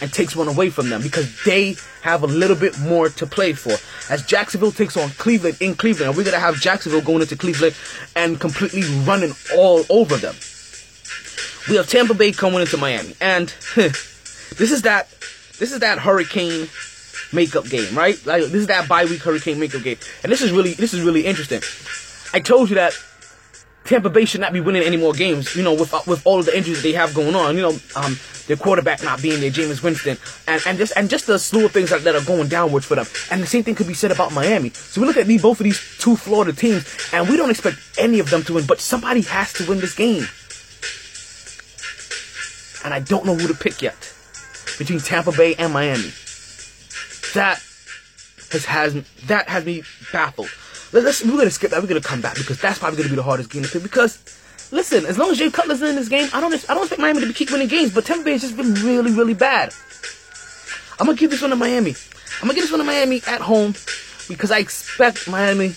[0.01, 3.53] and takes one away from them because they have a little bit more to play
[3.53, 3.75] for.
[4.11, 7.75] As Jacksonville takes on Cleveland in Cleveland, and we're gonna have Jacksonville going into Cleveland
[8.15, 10.35] and completely running all over them.
[11.69, 15.09] We have Tampa Bay coming into Miami, and this is that
[15.59, 16.67] this is that hurricane
[17.31, 18.23] makeup game, right?
[18.25, 21.01] Like this is that bye week hurricane makeup game, and this is really this is
[21.01, 21.61] really interesting.
[22.33, 22.93] I told you that
[23.85, 26.39] Tampa Bay should not be winning any more games, you know, with uh, with all
[26.39, 27.55] of the injuries they have going on.
[27.55, 31.27] You know, um, their quarterback not being there, Jameis Winston, and, and just and just
[31.27, 33.05] the slew of things that, that are going downwards for them.
[33.31, 34.69] And the same thing could be said about Miami.
[34.69, 37.77] So we look at these, both of these two Florida teams, and we don't expect
[37.97, 40.27] any of them to win, but somebody has to win this game.
[42.83, 44.13] And I don't know who to pick yet
[44.77, 46.11] between Tampa Bay and Miami.
[47.33, 47.61] That
[48.51, 48.93] has has
[49.27, 50.49] that has me baffled.
[50.91, 51.82] Let- Let's, we're gonna skip that.
[51.82, 53.84] We're gonna come back because that's probably gonna be the hardest game to pick.
[53.84, 54.17] Because
[54.71, 57.21] listen, as long as Jay Cutler's in this game, I don't I don't expect Miami
[57.21, 57.93] to be keep winning games.
[57.93, 59.73] But Tampa Bay has just been really really bad.
[60.99, 61.95] I'm gonna give this one to Miami.
[62.41, 63.73] I'm gonna give this one to Miami at home
[64.28, 65.75] because I expect Miami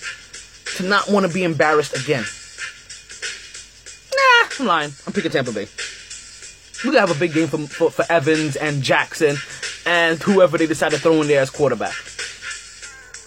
[0.77, 2.25] to not want to be embarrassed again.
[4.15, 4.93] Nah, I'm lying.
[5.07, 5.69] I'm picking Tampa Bay.
[6.85, 9.37] We're gonna have a big game for, for, for Evans and Jackson
[9.87, 11.95] and whoever they decide to throw in there as quarterback.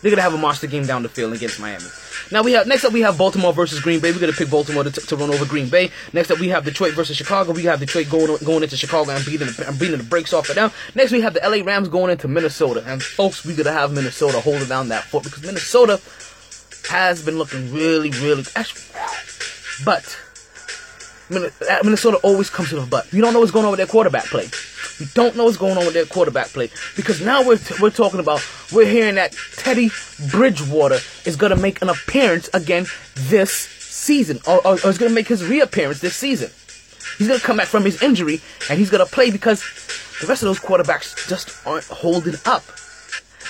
[0.02, 1.86] They're gonna have a monster game down the field against Miami.
[2.32, 4.12] Now we have next up we have Baltimore versus Green Bay.
[4.12, 5.92] We're gonna pick Baltimore to, to run over Green Bay.
[6.14, 7.54] Next up we have Detroit versus Chicago.
[7.54, 9.48] We have Detroit going going into Chicago and beating
[9.80, 10.72] beating the brakes off of them.
[10.94, 12.84] Next we have the LA Rams going into Minnesota.
[12.86, 16.00] And folks, we're gonna have Minnesota holding down that fort because Minnesota
[16.90, 18.44] has been looking really, really.
[18.56, 18.84] Actually,
[19.84, 20.18] but
[21.32, 23.12] uh, Minnesota always comes to the butt.
[23.12, 24.48] You don't know what's going on with their quarterback play.
[25.00, 27.90] We don't know what's going on with their quarterback play because now we're t- we're
[27.90, 29.90] talking about we're hearing that Teddy
[30.32, 35.10] Bridgewater is going to make an appearance again this season, or, or, or is going
[35.12, 36.50] to make his reappearance this season.
[37.18, 39.62] He's going to come back from his injury and he's going to play because
[40.22, 42.64] the rest of those quarterbacks just aren't holding up.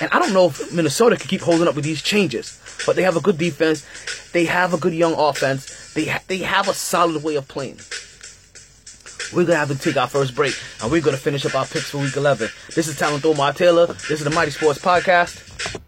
[0.01, 2.59] And I don't know if Minnesota can keep holding up with these changes.
[2.85, 3.85] but they have a good defense.
[4.31, 5.93] They have a good young offense.
[5.93, 7.79] They ha- they have a solid way of playing.
[9.33, 11.89] We're gonna have to take our first break, and we're gonna finish up our picks
[11.89, 12.49] for Week 11.
[12.73, 13.87] This is Talent Omar Taylor.
[13.87, 15.81] This is the Mighty Sports Podcast.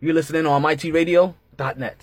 [0.00, 1.96] You're listening on MightyRadio.net.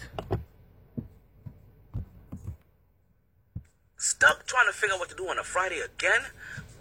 [3.98, 6.22] Stuck trying to figure out what to do on a Friday again?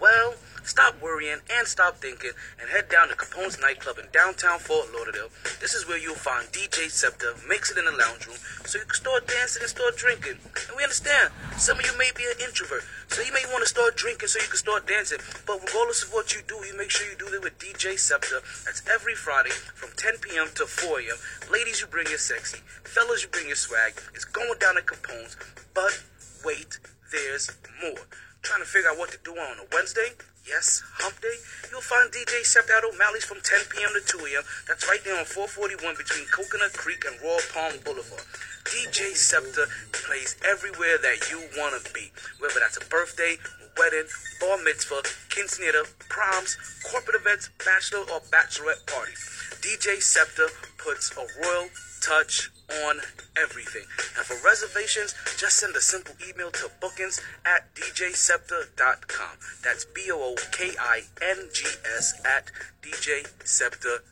[0.00, 0.34] Well,
[0.66, 5.30] stop worrying and stop thinking and head down to Capone's nightclub in downtown Fort Lauderdale.
[5.60, 8.84] This is where you'll find DJ Scepter, mix it in the lounge room so you
[8.84, 10.38] can start dancing and start drinking.
[10.42, 13.70] And we understand some of you may be an introvert, so you may want to
[13.70, 15.18] start drinking so you can start dancing.
[15.46, 18.42] But regardless of what you do, you make sure you do it with DJ Scepter.
[18.64, 20.48] That's every Friday from 10 p.m.
[20.56, 21.16] to 4 a.m.
[21.50, 22.58] Ladies, you bring your sexy.
[22.84, 23.94] Fellas, you bring your swag.
[24.14, 25.36] It's going down at Capone's.
[25.74, 26.02] But
[26.44, 26.78] wait,
[27.12, 27.50] there's
[27.82, 28.04] more.
[28.42, 30.10] Trying to figure out what to do on a Wednesday?
[30.46, 31.34] Yes, hump day.
[31.70, 33.90] You'll find DJ Scepter at O'Malley's from 10 p.m.
[33.98, 34.46] to 2 a.m.
[34.70, 38.22] That's right there on 441 between Coconut Creek and Royal Palm Boulevard.
[38.62, 42.14] DJ Scepter plays everywhere that you want to be.
[42.38, 43.42] Whether that's a birthday,
[43.74, 44.06] wedding,
[44.38, 45.02] bar mitzvah,
[45.34, 46.54] quinceanera, proms,
[46.86, 49.18] corporate events, bachelor or bachelorette parties.
[49.66, 50.46] DJ Scepter
[50.78, 52.54] puts a royal touch
[52.86, 53.00] on
[53.36, 53.84] everything.
[54.16, 59.38] And for reservations, just send a simple email to bookings at djscepter.com.
[59.62, 61.64] That's B O O K I N G
[61.96, 62.50] S at
[62.82, 64.02] djscepter.com.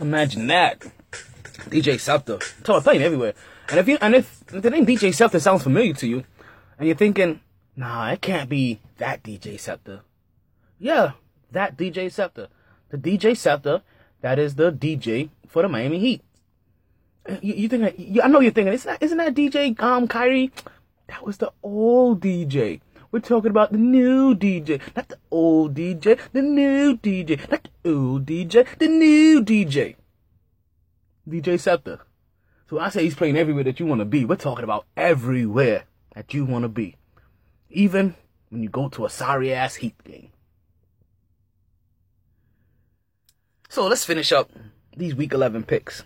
[0.00, 0.80] Imagine that.
[1.70, 2.00] DJ.
[2.00, 3.34] So I'm playing everywhere.
[3.68, 6.24] And if you and if the name DJ Scepter sounds familiar to you,
[6.78, 7.40] and you're thinking,
[7.76, 10.00] nah, it can't be that DJ Scepter.
[10.78, 11.12] Yeah,
[11.50, 12.48] that DJ Scepter.
[12.90, 13.82] The DJ Scepter,
[14.20, 16.22] that is the DJ for the Miami Heat.
[17.40, 20.50] You, you think you, I know you're thinking, isn't that, isn't that DJ um Kyrie?
[21.06, 22.80] That was the old DJ.
[23.10, 27.90] We're talking about the new DJ, not the old DJ, the new DJ, not the
[27.90, 29.96] old DJ, the new DJ.
[31.28, 32.00] DJ Scepter.
[32.68, 35.84] So I say he's playing everywhere that you want to be, we're talking about everywhere
[36.14, 36.96] that you want to be.
[37.70, 38.14] Even
[38.48, 40.30] when you go to a sorry ass Heat game.
[43.68, 44.50] So let's finish up
[44.96, 46.04] these week 11 picks.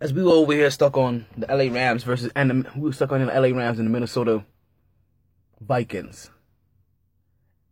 [0.00, 2.92] As we were over here stuck on the LA Rams versus, and the, we were
[2.92, 4.44] stuck on the LA Rams and the Minnesota
[5.60, 6.30] Vikings.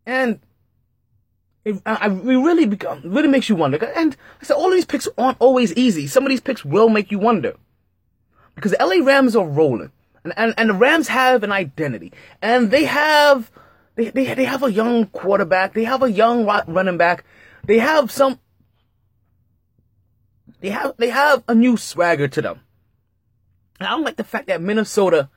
[0.05, 0.39] And
[1.65, 3.77] it, I, it really become, um, really makes you wonder.
[3.95, 6.07] And I said, all of these picks aren't always easy.
[6.07, 7.55] Some of these picks will make you wonder.
[8.55, 9.91] Because the LA Rams are rolling.
[10.23, 12.11] And, and, and the Rams have an identity.
[12.41, 13.49] And they have,
[13.95, 15.73] they, they, they have a young quarterback.
[15.73, 17.23] They have a young running back.
[17.65, 18.39] They have some,
[20.59, 22.59] they have, they have a new swagger to them.
[23.79, 25.29] And I don't like the fact that Minnesota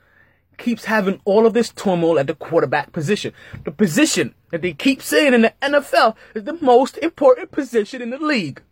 [0.57, 3.33] keeps having all of this turmoil at the quarterback position.
[3.65, 8.11] The position that they keep saying in the NFL is the most important position in
[8.11, 8.63] the league.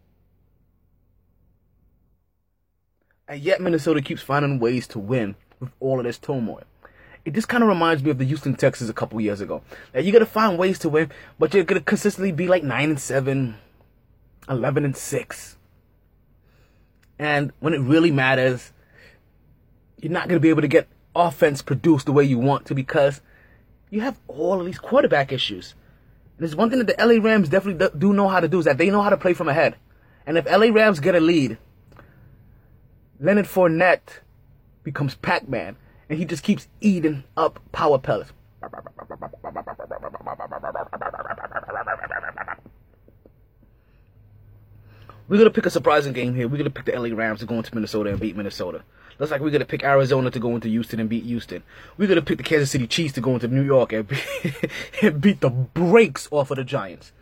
[3.26, 6.62] And yet Minnesota keeps finding ways to win with all of this turmoil.
[7.24, 9.62] It just kind of reminds me of the Houston Texans a couple years ago.
[9.94, 13.00] Now you're gonna find ways to win, but you're gonna consistently be like 9 and
[13.00, 13.56] 7,
[14.48, 15.56] 11 and 6.
[17.18, 18.72] And when it really matters,
[20.02, 23.20] you're not gonna be able to get offense produced the way you want to because
[23.90, 25.74] you have all of these quarterback issues.
[26.36, 28.64] And there's one thing that the LA Rams definitely do know how to do is
[28.64, 29.76] that they know how to play from ahead.
[30.26, 31.58] And if LA Rams get a lead,
[33.20, 34.20] Leonard Fournette
[34.82, 35.76] becomes Pac-Man
[36.08, 38.32] and he just keeps eating up power pellets.
[45.26, 46.48] We're gonna pick a surprising game here.
[46.48, 48.82] We're gonna pick the LA Rams to go into Minnesota and beat Minnesota.
[49.18, 51.62] Looks like we're gonna pick Arizona to go into Houston and beat Houston.
[51.96, 54.18] We're gonna pick the Kansas City Chiefs to go into New York and, be,
[55.02, 57.12] and beat the brakes off of the Giants.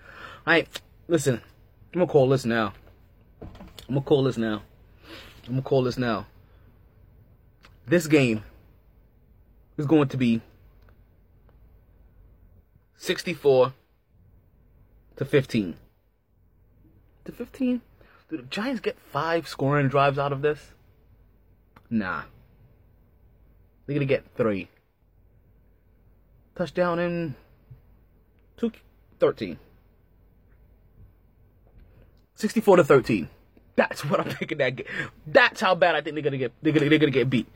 [0.47, 1.41] Alright, listen,
[1.93, 2.73] I'm gonna call this now.
[3.43, 4.63] I'm gonna call this now.
[5.47, 6.27] I'm gonna call this now.
[7.87, 8.45] This game
[9.77, 10.41] is going to be
[12.97, 13.73] 64
[15.17, 15.75] to 15.
[17.25, 17.81] To 15?
[18.31, 20.73] Do the Giants get five scoring drives out of this?
[21.93, 22.23] Nah.
[23.85, 24.69] They're gonna get three.
[26.57, 27.35] Touchdown in
[28.57, 28.73] two,
[29.21, 29.59] 13.
[32.35, 33.29] 64 to 13.
[33.77, 34.87] That's what I'm thinking that game.
[35.27, 37.47] That's how bad I think they're gonna get they're gonna they're gonna get beat.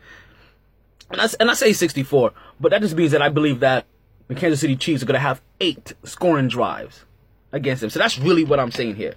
[1.11, 3.87] And I, and I say 64, but that just means that I believe that
[4.29, 7.07] the Kansas City Chiefs are gonna have eight scoring drives
[7.53, 7.89] against them.
[7.89, 9.15] So that's really what I'm saying here.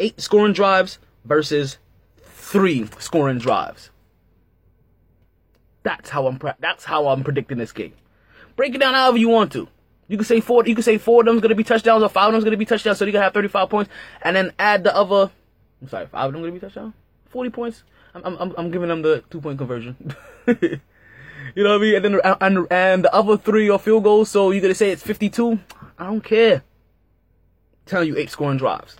[0.00, 1.78] Eight scoring drives versus
[2.24, 3.90] three scoring drives.
[5.84, 6.40] That's how I'm.
[6.58, 7.92] That's how I'm predicting this game.
[8.56, 9.68] Break it down however you want to.
[10.08, 10.66] You can say four.
[10.66, 12.64] You can say four of them's gonna be touchdowns or five of them's gonna be
[12.64, 13.90] touchdowns, so you gonna have 35 points,
[14.22, 15.30] and then add the other.
[15.80, 16.94] I'm sorry, five of them gonna be touchdowns.
[17.28, 17.84] 40 points.
[18.14, 19.96] I'm I'm I'm giving them the two point conversion.
[20.46, 20.80] you
[21.56, 21.94] know what I mean?
[21.96, 25.02] And then and and the other three are field goals, so you're gonna say it's
[25.02, 25.58] 52.
[25.98, 26.62] I don't care.
[27.86, 28.96] telling you eight scoring drives.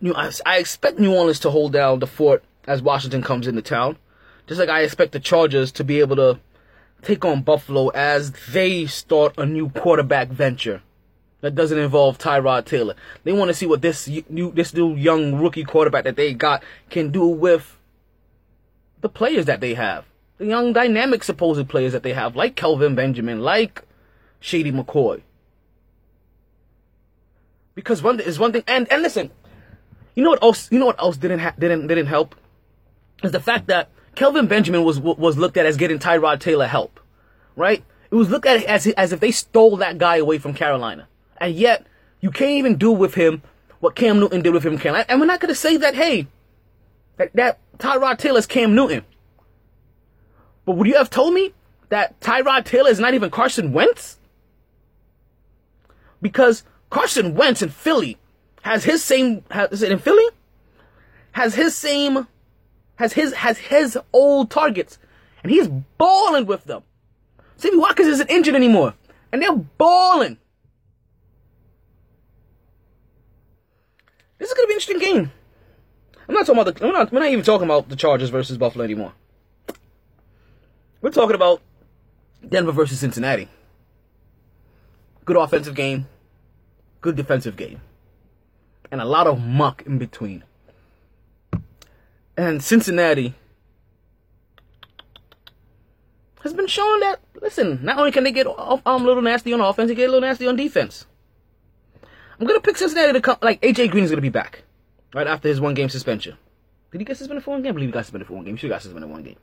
[0.00, 3.62] New, I, I expect New Orleans to hold down the fort as Washington comes into
[3.62, 3.96] town.
[4.48, 6.40] Just like I expect the Chargers to be able to
[7.02, 10.82] take on Buffalo as they start a new quarterback venture
[11.42, 12.94] that doesn't involve Tyrod Taylor.
[13.24, 16.62] They want to see what this new this new young rookie quarterback that they got
[16.90, 17.76] can do with
[19.00, 20.06] the players that they have.
[20.38, 23.82] The young dynamic supposed players that they have, like Kelvin Benjamin, like
[24.40, 25.22] Shady McCoy.
[27.74, 29.30] Because one is one thing and and listen,
[30.14, 32.34] you know what else you know what else didn't ha- didn't didn't help?
[33.22, 36.98] Is the fact that Kelvin Benjamin was was looked at as getting Tyrod Taylor help,
[37.54, 37.84] right?
[38.10, 41.06] It was looked at as as if they stole that guy away from Carolina,
[41.36, 41.86] and yet
[42.20, 43.42] you can't even do with him
[43.78, 45.06] what Cam Newton did with him in Carolina.
[45.08, 46.26] And we're not going to say that hey,
[47.16, 49.04] that that Tyrod Taylor's Cam Newton.
[50.64, 51.54] But would you have told me
[51.88, 54.18] that Tyrod Taylor is not even Carson Wentz?
[56.20, 58.18] Because Carson Wentz in Philly
[58.62, 60.26] has his same has, is it in Philly?
[61.30, 62.26] Has his same
[62.98, 64.98] has his has his old targets,
[65.42, 66.82] and he's balling with them.
[67.56, 68.94] Sammy Watkins isn't injured anymore,
[69.32, 70.36] and they're balling.
[74.38, 75.32] This is gonna be an interesting game.
[76.28, 76.86] I'm not talking about the.
[76.86, 77.12] We're not.
[77.12, 79.12] We're not even talking about the Chargers versus Buffalo anymore.
[81.00, 81.62] We're talking about
[82.46, 83.48] Denver versus Cincinnati.
[85.24, 86.08] Good offensive game,
[87.00, 87.80] good defensive game,
[88.90, 90.42] and a lot of muck in between.
[92.38, 93.34] And Cincinnati
[96.42, 99.52] has been showing that, listen, not only can they get off, um, a little nasty
[99.52, 101.04] on offense, they get a little nasty on defense.
[102.38, 104.62] I'm to pick Cincinnati to come, like, AJ Green is to be back
[105.12, 106.36] right after his one game suspension.
[106.92, 107.70] Did he get suspended for one game?
[107.70, 108.54] I believe he got suspended for one game.
[108.54, 109.36] He should got suspended for one game.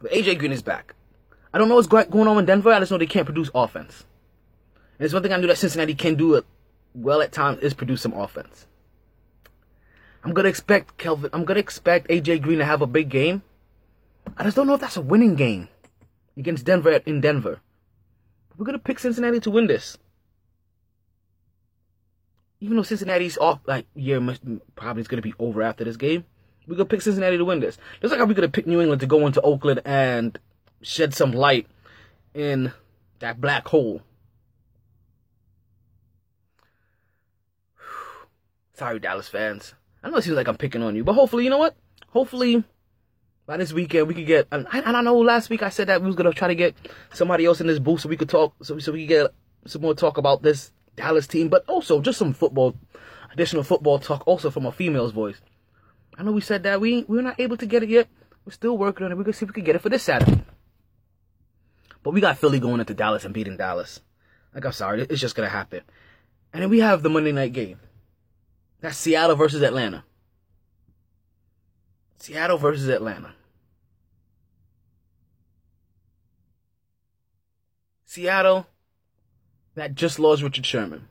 [0.00, 0.94] But AJ Green is back.
[1.52, 2.72] I don't know what's going on in Denver.
[2.72, 4.06] I just know they can't produce offense.
[4.76, 6.46] And there's one thing I knew that Cincinnati can do it
[6.94, 8.66] well at times is produce some offense.
[10.22, 11.30] I'm gonna expect Kelvin.
[11.32, 13.42] I'm gonna expect AJ Green to have a big game.
[14.36, 15.68] I just don't know if that's a winning game
[16.36, 17.60] against Denver in Denver.
[18.56, 19.96] We're gonna pick Cincinnati to win this.
[22.60, 24.20] Even though Cincinnati's off, like year
[24.76, 26.26] probably is gonna be over after this game,
[26.66, 27.78] we're gonna pick Cincinnati to win this.
[28.02, 30.38] Just like we're gonna pick New England to go into Oakland and
[30.82, 31.66] shed some light
[32.34, 32.72] in
[33.20, 34.02] that black hole.
[38.74, 39.74] Sorry, Dallas fans.
[40.02, 41.76] I know it seems like I'm picking on you, but hopefully, you know what?
[42.08, 42.64] Hopefully,
[43.46, 44.46] by this weekend we could get.
[44.52, 46.74] And I, I know last week I said that we was gonna try to get
[47.12, 49.34] somebody else in this booth so we could talk, so so we could get
[49.66, 52.76] some more talk about this Dallas team, but also just some football,
[53.32, 55.40] additional football talk, also from a female's voice.
[56.16, 58.08] I know we said that we we're not able to get it yet.
[58.44, 59.16] We're still working on it.
[59.16, 60.42] We're gonna see if we can get it for this Saturday.
[62.02, 64.00] But we got Philly going into Dallas and beating Dallas.
[64.54, 65.82] Like I'm sorry, it's just gonna happen.
[66.52, 67.78] And then we have the Monday night game.
[68.80, 70.04] That's Seattle versus Atlanta.
[72.18, 73.34] Seattle versus Atlanta.
[78.04, 78.66] Seattle
[79.74, 81.08] that just lost Richard Sherman.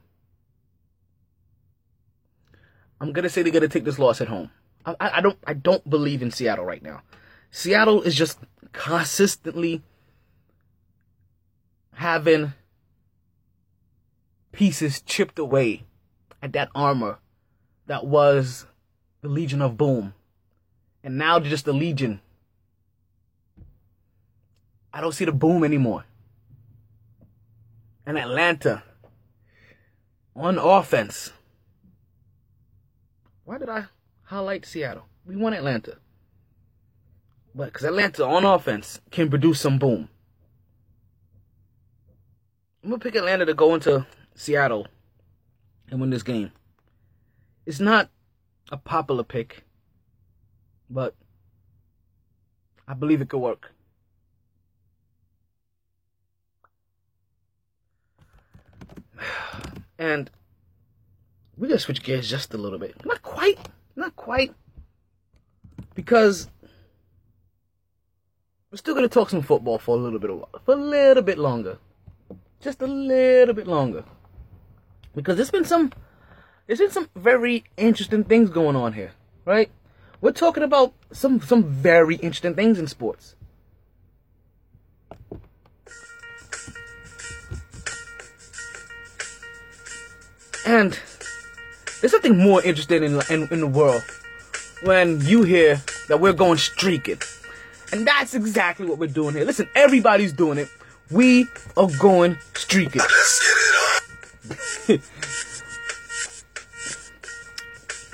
[2.99, 4.51] I'm gonna say they're gonna take this loss at home.
[4.85, 7.01] I, I don't I don't believe in Seattle right now.
[7.51, 8.39] Seattle is just
[8.73, 9.81] consistently
[11.93, 12.53] having
[14.51, 15.83] pieces chipped away
[16.41, 17.19] at that armor
[17.89, 18.67] that was
[19.21, 20.13] the Legion of Boom.
[21.03, 22.21] And now they're just the Legion.
[24.93, 26.05] I don't see the boom anymore.
[28.05, 28.83] And Atlanta
[30.35, 31.31] on offense.
[33.43, 33.85] Why did I
[34.21, 35.05] highlight Seattle?
[35.25, 35.97] We want Atlanta.
[37.55, 40.09] But because Atlanta on offense can produce some boom.
[42.83, 44.85] I'm going to pick Atlanta to go into Seattle
[45.89, 46.51] and win this game.
[47.69, 48.09] It's not
[48.71, 49.63] a popular pick,
[50.89, 51.13] but
[52.87, 53.73] I believe it could work.
[59.99, 60.31] And
[61.57, 63.05] we're gonna switch gears just a little bit.
[63.05, 63.59] Not quite,
[63.95, 64.55] not quite.
[65.93, 66.49] Because
[68.71, 70.31] we're still gonna talk some football for a little bit
[70.65, 71.77] for a little bit longer.
[72.61, 74.05] Just a little bit longer.
[75.13, 75.91] Because there's been some
[76.69, 79.13] there's been some very interesting things going on here,
[79.43, 79.71] right?
[80.21, 83.33] We're talking about some some very interesting things in sports.
[90.67, 90.99] And
[92.01, 94.03] there's something more interesting in, in, in the world
[94.83, 97.17] when you hear that we're going streaking.
[97.91, 99.43] And that's exactly what we're doing here.
[99.43, 100.69] Listen, everybody's doing it.
[101.09, 103.01] We are going streaking.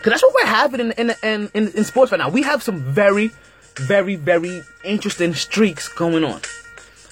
[0.05, 0.21] Let's get it on.
[0.21, 2.29] Cause that's what we're having in, in in in in sports right now.
[2.29, 3.31] We have some very,
[3.75, 6.41] very, very interesting streaks going on.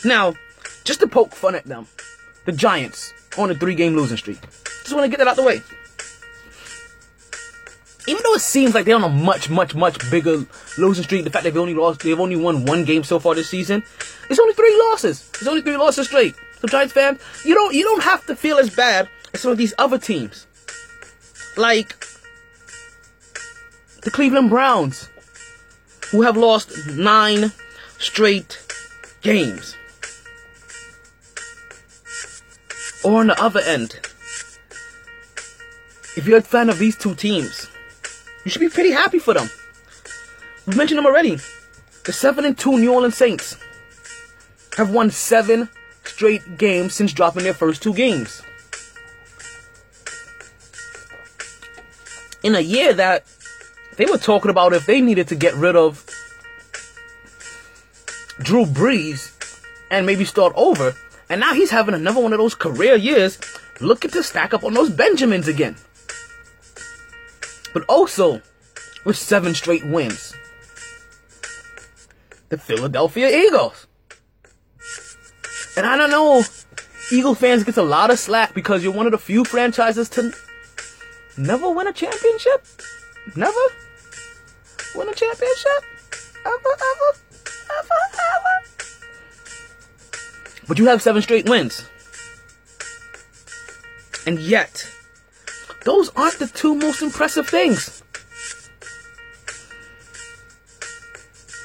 [0.05, 0.35] Now,
[0.83, 1.87] just to poke fun at them,
[2.45, 4.41] the Giants on a three-game losing streak.
[4.83, 5.61] Just want to get that out the way.
[8.05, 10.45] Even though it seems like they're on a much, much, much bigger
[10.77, 13.33] losing streak, the fact that they've only lost, they've only won one game so far
[13.33, 13.81] this season,
[14.29, 15.29] it's only three losses.
[15.35, 16.35] It's only three losses straight.
[16.59, 19.57] So Giants fans, you don't, you don't have to feel as bad as some of
[19.57, 20.47] these other teams,
[21.55, 22.05] like
[24.03, 25.09] the Cleveland Browns,
[26.11, 27.51] who have lost nine
[27.97, 28.59] straight
[29.21, 29.77] games.
[33.03, 33.99] Or on the other end,
[36.15, 37.69] if you're a fan of these two teams,
[38.45, 39.49] you should be pretty happy for them.
[40.65, 41.37] We've mentioned them already.
[42.05, 43.57] The 7 and 2 New Orleans Saints
[44.77, 45.69] have won seven
[46.03, 48.41] straight games since dropping their first two games.
[52.43, 53.25] In a year that
[53.97, 56.05] they were talking about if they needed to get rid of
[58.39, 59.31] Drew Brees
[59.91, 60.95] and maybe start over,
[61.29, 63.39] and now he's having another one of those career years
[63.79, 65.75] looking to stack up on those Benjamins again.
[67.73, 68.41] But also,
[69.05, 70.33] with seven straight wins,
[72.49, 73.87] the Philadelphia Eagles.
[75.75, 76.43] And I don't know,
[77.11, 80.31] Eagle fans gets a lot of slack because you're one of the few franchises to
[81.37, 82.65] never win a championship.
[83.35, 83.59] Never
[84.95, 85.83] win a championship.
[86.45, 87.17] Ever, ever,
[87.79, 88.67] ever, ever.
[90.67, 91.87] But you have seven straight wins.
[94.25, 94.87] And yet,
[95.83, 98.03] those aren't the two most impressive things.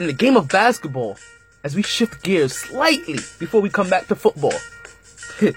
[0.00, 1.18] In the game of basketball,
[1.64, 4.54] as we shift gears slightly before we come back to football.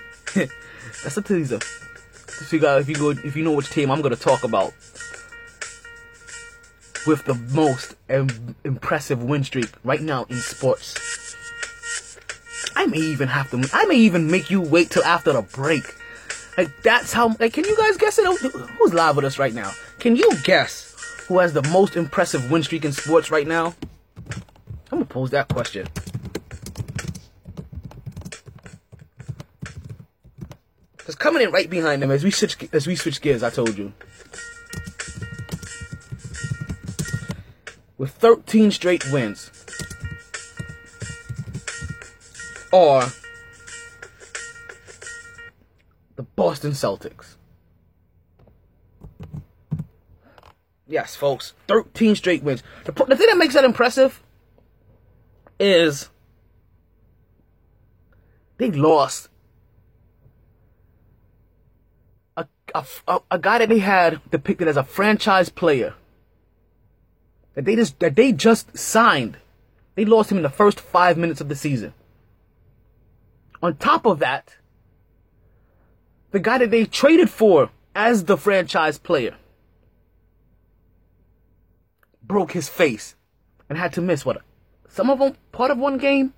[1.03, 1.59] That's a teaser.
[1.59, 4.43] To figure out if you go, if you know which team I'm going to talk
[4.43, 4.73] about
[7.05, 11.35] with the most im- impressive win streak right now in sports.
[12.75, 13.69] I may even have to.
[13.73, 15.83] I may even make you wait till after the break.
[16.57, 17.35] Like that's how.
[17.39, 18.25] Like, can you guys guess it?
[18.25, 19.71] Who's live with us right now?
[19.99, 20.95] Can you guess
[21.27, 23.75] who has the most impressive win streak in sports right now?
[24.91, 25.87] I'm gonna pose that question.
[30.97, 33.77] Cause coming in right behind them as we switch as we switch gears, I told
[33.77, 33.93] you.
[38.01, 39.51] With 13 straight wins.
[42.71, 43.03] Or
[46.15, 47.35] the Boston Celtics.
[50.87, 52.63] Yes, folks, 13 straight wins.
[52.85, 54.23] The, the thing that makes that impressive
[55.59, 56.09] is
[58.57, 59.29] they lost
[62.35, 65.93] a, a, a, a guy that they had depicted as a franchise player
[67.55, 69.37] that they just that they just signed.
[69.95, 71.93] They lost him in the first five minutes of the season.
[73.61, 74.55] On top of that,
[76.31, 79.35] the guy that they traded for as the franchise player
[82.23, 83.15] broke his face
[83.67, 84.41] and had to miss what
[84.87, 86.33] some of them part of one game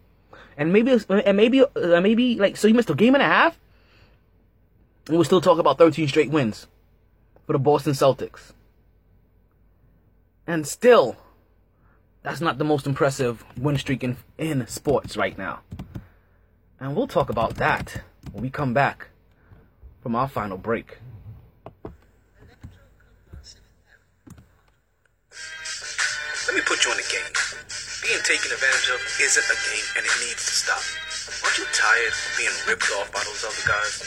[0.58, 3.60] and maybe and maybe uh, maybe like so he missed a game and a half
[5.08, 6.68] and we're still talking about 13 straight wins
[7.46, 8.54] for the Boston Celtics
[10.48, 11.16] and still
[12.22, 15.62] that's not the most impressive win streak in, in sports right now
[16.80, 19.08] and we'll talk about that when we come back
[20.02, 21.00] from our final break
[26.54, 27.34] Let me put you on a game.
[28.04, 30.84] Being taken advantage of isn't a game and it needs to stop.
[31.42, 34.04] Aren't you tired of being ripped off by those other guys?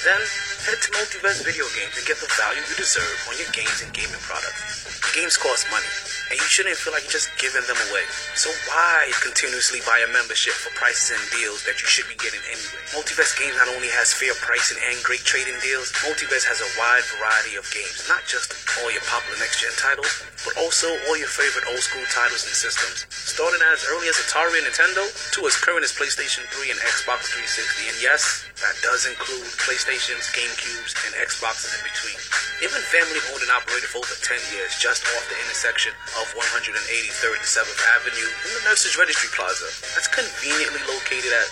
[0.00, 0.22] Then
[0.62, 3.92] head to Multiverse Video Games and get the value you deserve on your games and
[3.92, 4.81] gaming products.
[5.10, 5.84] Games cost money,
[6.32, 8.08] and you shouldn't feel like you're just giving them away.
[8.32, 12.40] So why continuously buy a membership for prices and deals that you should be getting
[12.48, 12.80] anyway?
[12.96, 17.04] Multiverse Games not only has fair pricing and great trading deals, Multiverse has a wide
[17.20, 21.68] variety of games, not just all your popular next-gen titles, but also all your favorite
[21.68, 25.04] old-school titles and systems, starting as early as Atari and Nintendo
[25.36, 27.92] to as current as PlayStation 3 and Xbox 360.
[27.92, 32.16] And yes, that does include PlayStations, GameCubes, and Xboxes in between.
[32.62, 36.21] They've been family owned and operated for over 10 years, just off the intersection of
[36.22, 39.66] of 183rd and 7th Avenue in the Nurses Registry Plaza.
[39.98, 41.50] That's conveniently located at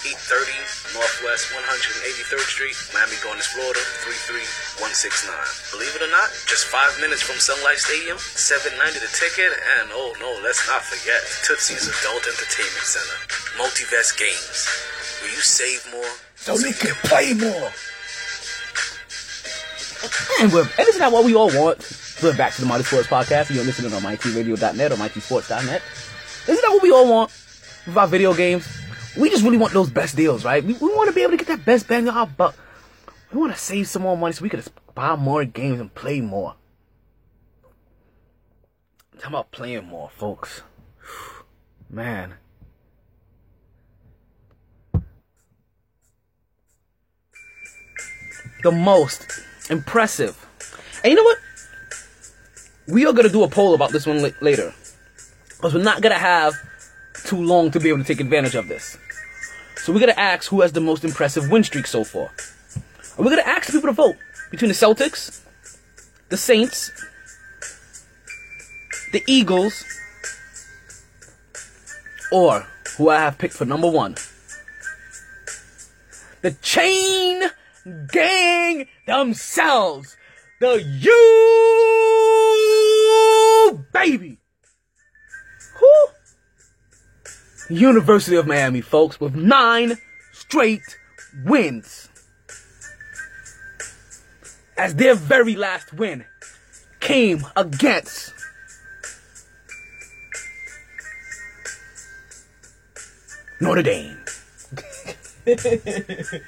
[0.00, 5.76] 830 Northwest 183rd Street, Miami Gardens, Florida 33169.
[5.76, 9.92] Believe it or not, just five minutes from Sun Life Stadium, 790 the ticket, and
[9.92, 13.20] oh no, let's not forget Tootsie's Adult Entertainment Center,
[13.60, 14.64] Multiverse Games,
[15.20, 16.08] where you save more
[16.40, 17.68] So you can play more.
[20.40, 21.84] And, and isn't that what we all want?
[22.22, 23.48] We're back to the Mighty Sports Podcast.
[23.48, 25.82] You're listening on MightyRadio.net or MightySports.net.
[26.46, 27.30] Isn't that what we all want
[27.86, 28.68] with our video games?
[29.18, 30.62] We just really want those best deals, right?
[30.62, 32.54] We, we want to be able to get that best bang for our buck.
[33.32, 34.62] We want to save some more money so we can
[34.94, 36.56] buy more games and play more.
[39.14, 40.60] Talking about playing more, folks.
[41.88, 42.34] Man.
[48.62, 49.40] the most
[49.70, 50.46] impressive.
[51.02, 51.38] And you know what?
[52.86, 54.74] We are gonna do a poll about this one la- later,
[55.48, 56.54] because we're not gonna have
[57.24, 58.96] too long to be able to take advantage of this.
[59.76, 62.30] So we're gonna ask who has the most impressive win streak so far.
[63.16, 64.16] And we're gonna ask people to vote
[64.50, 65.40] between the Celtics,
[66.28, 66.90] the Saints,
[69.12, 69.84] the Eagles,
[72.32, 72.66] or
[72.96, 74.16] who I have picked for number one.
[76.42, 77.42] The chain
[78.12, 80.16] gang themselves.
[80.60, 82.59] The U
[83.92, 84.38] baby.
[85.76, 85.94] Who?
[87.74, 89.98] University of Miami, folks, with nine
[90.32, 90.98] straight
[91.44, 92.08] wins.
[94.76, 96.24] As their very last win
[97.00, 98.32] came against
[103.60, 104.16] Notre Dame.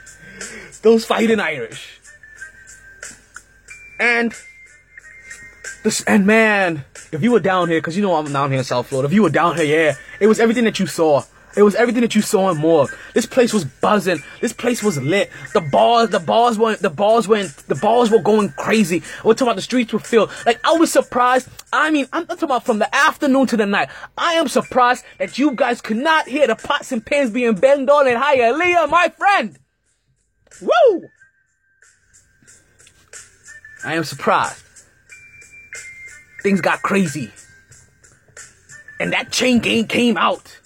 [0.83, 2.01] Those fighting Irish.
[4.01, 4.35] And
[5.85, 8.65] this and man, if you were down here, because you know I'm down here in
[8.65, 11.23] South Florida, if you were down here, yeah, it was everything that you saw.
[11.55, 12.89] It was everything that you saw and more.
[13.13, 14.23] This place was buzzing.
[14.41, 15.31] This place was lit.
[15.53, 19.03] The bars, the bars went, the bars went, the bars were going crazy.
[19.23, 20.31] We're talking about the streets were filled.
[20.47, 21.51] Like I was surprised.
[21.71, 23.91] I mean, I'm talking about from the afternoon to the night.
[24.17, 27.91] I am surprised that you guys could not hear the pots and pans being banged
[27.91, 29.59] on in Hialeah, my friend.
[30.63, 31.03] Woo!
[33.85, 34.63] I am surprised.
[36.43, 37.31] Things got crazy.
[38.99, 40.59] And that chain gang came out.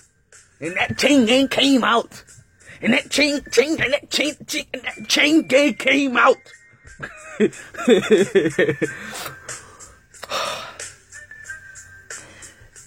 [0.61, 2.25] And that chain gang came out.
[2.81, 6.37] And that chain, chain, and that chain, chain, and that chain gang came out.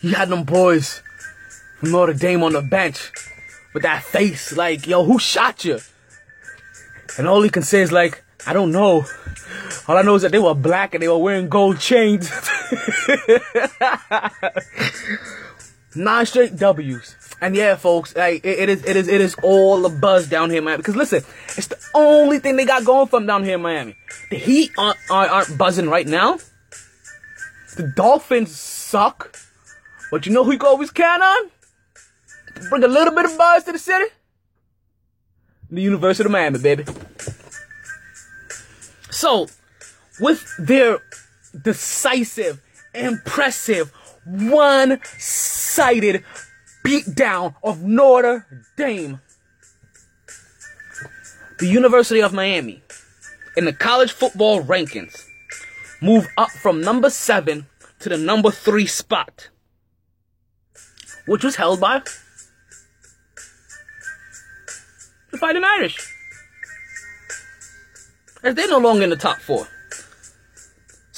[0.01, 1.01] you had them boys
[1.79, 3.11] from Notre Dame on the bench
[3.73, 5.79] with that face like, yo, who shot you?
[7.17, 9.05] And all he can say is like, I don't know.
[9.87, 12.31] All I know is that they were black and they were wearing gold chains.
[15.95, 17.15] Nine straight W's.
[17.41, 20.49] And yeah, folks, like it, it is, it is, it is all the buzz down
[20.49, 20.77] here Miami.
[20.77, 21.23] Because listen,
[21.57, 23.95] it's the only thing they got going from down here in Miami.
[24.29, 26.37] The Heat aren't, aren't, aren't buzzing right now.
[27.75, 29.37] The Dolphins suck.
[30.11, 31.49] But you know who you can always count on?
[32.55, 34.05] To bring a little bit of buzz to the city?
[35.71, 36.85] The University of Miami, baby.
[39.11, 39.47] So,
[40.19, 40.99] with their
[41.63, 42.61] decisive,
[42.93, 43.91] impressive,
[44.25, 46.23] one-sided
[46.85, 48.45] beatdown of Notre
[48.77, 49.19] Dame,
[51.59, 52.81] the University of Miami,
[53.57, 55.25] in the college football rankings,
[56.01, 57.67] move up from number seven
[57.99, 59.49] to the number three spot,
[61.25, 62.01] which was held by
[65.31, 65.97] the Fighting Irish.
[68.41, 69.67] As they're no longer in the top four.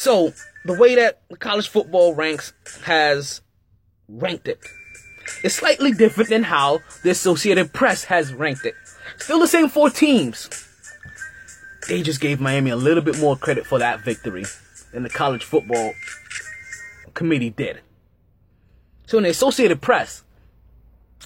[0.01, 0.33] So,
[0.65, 2.53] the way that college football ranks
[2.85, 3.41] has
[4.07, 4.57] ranked it
[5.43, 8.73] is slightly different than how the Associated Press has ranked it.
[9.19, 10.49] Still the same four teams.
[11.87, 14.43] They just gave Miami a little bit more credit for that victory
[14.91, 15.93] than the college football
[17.13, 17.81] committee did.
[19.05, 20.23] So in the Associated Press,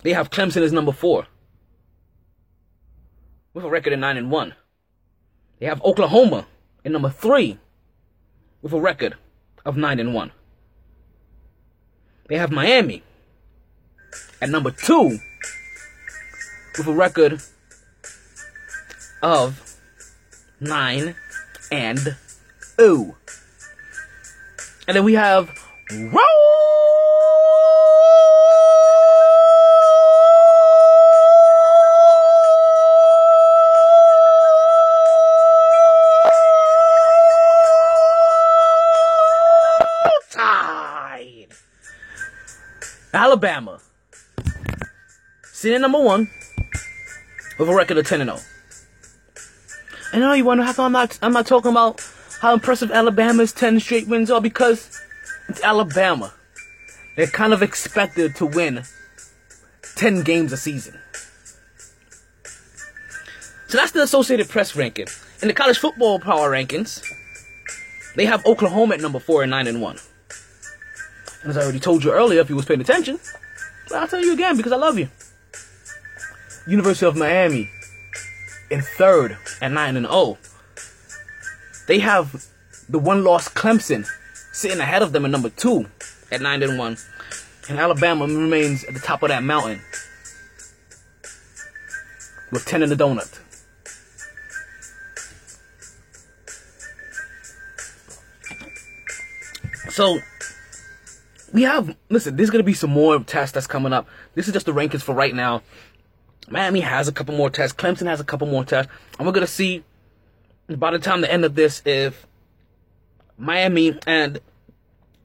[0.04, 1.28] they have Clemson as number four
[3.54, 4.54] with a record of 9 and 1.
[5.60, 6.46] They have Oklahoma
[6.84, 7.58] in number 3
[8.66, 9.14] with a record
[9.64, 10.32] of 9 and 1.
[12.28, 13.04] They have Miami
[14.42, 15.20] at number 2
[16.76, 17.44] with a record
[19.22, 19.78] of
[20.60, 21.16] 9
[21.72, 22.16] and
[22.78, 23.16] 0.
[24.88, 25.48] And then we have
[25.92, 26.45] Roll
[43.36, 43.82] Alabama.
[45.44, 46.30] Sitting number one
[47.60, 48.42] with a record of 10 and 0.
[50.14, 52.02] And I know you wonder how come I'm not I'm not talking about
[52.40, 55.02] how impressive Alabama's 10 straight wins are because
[55.50, 56.34] it's Alabama.
[57.18, 58.84] They're kind of expected to win
[59.98, 60.98] 10 games a season.
[63.68, 65.08] So that's the Associated Press ranking.
[65.42, 67.04] In the college football power rankings,
[68.16, 69.98] they have Oklahoma at number 4 and 9 and 1.
[71.46, 73.20] As I already told you earlier, if you was paying attention,
[73.88, 75.10] but I'll tell you again because I love you.
[76.68, 77.70] University of Miami
[78.72, 80.38] in third at 9 and 0.
[81.88, 82.48] They have
[82.90, 84.08] the one loss Clemson
[84.52, 85.86] sitting ahead of them at number 2
[86.32, 86.98] at 9 and 1.
[87.70, 89.82] And Alabama remains at the top of that mountain
[92.52, 93.40] with 10 in the donut.
[99.92, 100.20] So
[101.56, 104.10] we have listen, there's gonna be some more tests that's coming up.
[104.34, 105.62] This is just the rankings for right now.
[106.50, 107.74] Miami has a couple more tests.
[107.74, 108.92] Clemson has a couple more tests.
[109.18, 109.86] And we're gonna see
[110.68, 112.28] by the time the end of this if
[113.38, 114.42] Miami and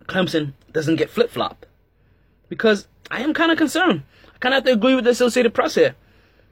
[0.05, 1.67] Clemson doesn't get flip flop.
[2.49, 4.05] Because I am kind of concerned.
[4.33, 5.97] I kind of have to agree with the Associated Press here.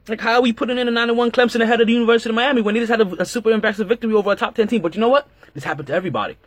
[0.09, 2.61] Like, how are we putting in a 9-1 Clemson ahead of the University of Miami
[2.61, 4.81] when they just had a, a super impressive victory over a top 10 team?
[4.81, 5.29] But you know what?
[5.53, 6.37] This happened to everybody.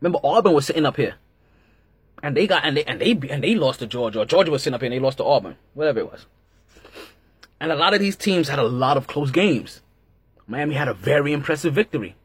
[0.00, 1.14] Remember, Auburn was sitting up here.
[2.22, 4.26] And they got, and they, and they, and they lost to Georgia.
[4.26, 5.56] Georgia was sitting up here and they lost to Auburn.
[5.74, 6.26] Whatever it was.
[7.60, 9.82] And a lot of these teams had a lot of close games.
[10.46, 12.16] Miami had a very impressive victory.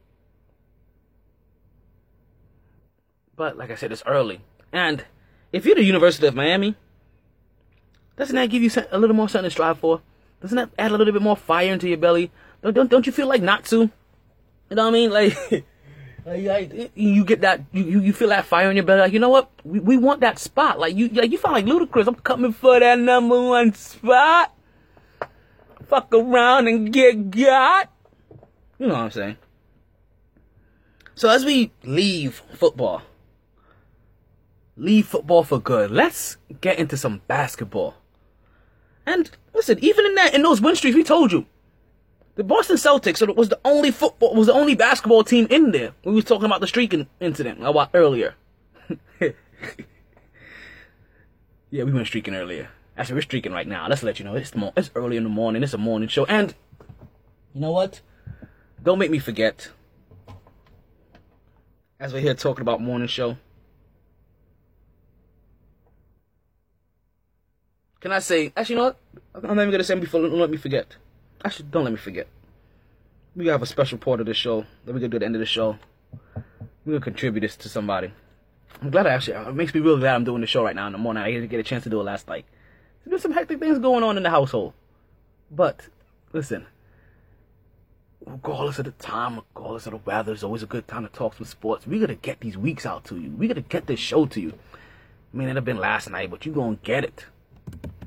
[3.36, 4.40] But like I said, it's early.
[4.72, 5.04] And
[5.52, 6.74] if you're the University of Miami,
[8.16, 10.00] doesn't that give you a little more something to strive for?
[10.40, 12.30] Doesn't that add a little bit more fire into your belly?
[12.62, 13.90] Don't don't, don't you feel like Natsu?
[14.70, 15.10] You know what I mean?
[15.10, 15.36] Like,
[16.26, 19.00] Uh, like, like, you get that you, you feel that fire in your belly.
[19.00, 19.48] Like you know what?
[19.64, 20.80] We, we want that spot.
[20.80, 22.08] Like you like you feel like Ludacris.
[22.08, 24.52] I'm coming for that number one spot.
[25.86, 27.92] Fuck around and get got.
[28.78, 29.36] You know what I'm saying?
[31.14, 33.02] So as we leave football,
[34.76, 35.92] leave football for good.
[35.92, 37.94] Let's get into some basketball.
[39.06, 41.46] And listen, even in that in those win streaks, we told you
[42.36, 45.92] the Boston Celtics was the only football was the only basketball team in there.
[46.04, 48.34] We was talking about the streaking incident a while earlier.
[49.20, 49.32] yeah,
[51.70, 52.68] we went streaking earlier.
[52.96, 53.88] Actually, we're streaking right now.
[53.88, 55.62] Let's let you know it's the mo- it's early in the morning.
[55.62, 56.54] It's a morning show, and
[57.54, 58.02] you know what?
[58.82, 59.70] Don't make me forget.
[61.98, 63.38] As we're here talking about morning show,
[68.00, 68.52] can I say?
[68.54, 69.00] Actually, you know what?
[69.34, 70.20] I'm not even gonna say before.
[70.20, 70.96] Don't let me forget.
[71.44, 72.26] Actually, don't let me forget.
[73.34, 75.36] We have a special part of the show that we're gonna do at the end
[75.36, 75.78] of the show.
[76.84, 78.12] We're gonna contribute this to somebody.
[78.80, 79.36] I'm glad I actually.
[79.36, 81.22] It makes me real glad I'm doing the show right now in the morning.
[81.22, 82.44] I didn't get a chance to do it last night.
[83.04, 84.72] There's some hectic things going on in the household.
[85.50, 85.88] But
[86.32, 86.66] listen,
[88.24, 91.34] regardless of the time, regardless of the weather, it's always a good time to talk
[91.34, 91.86] some sports.
[91.86, 93.30] We gotta get these weeks out to you.
[93.30, 94.52] We gotta get this show to you.
[95.32, 97.26] I mean, it'd have been last night, but you gonna get it.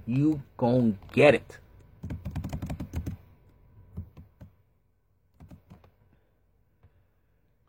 [0.05, 1.59] You gonna get it.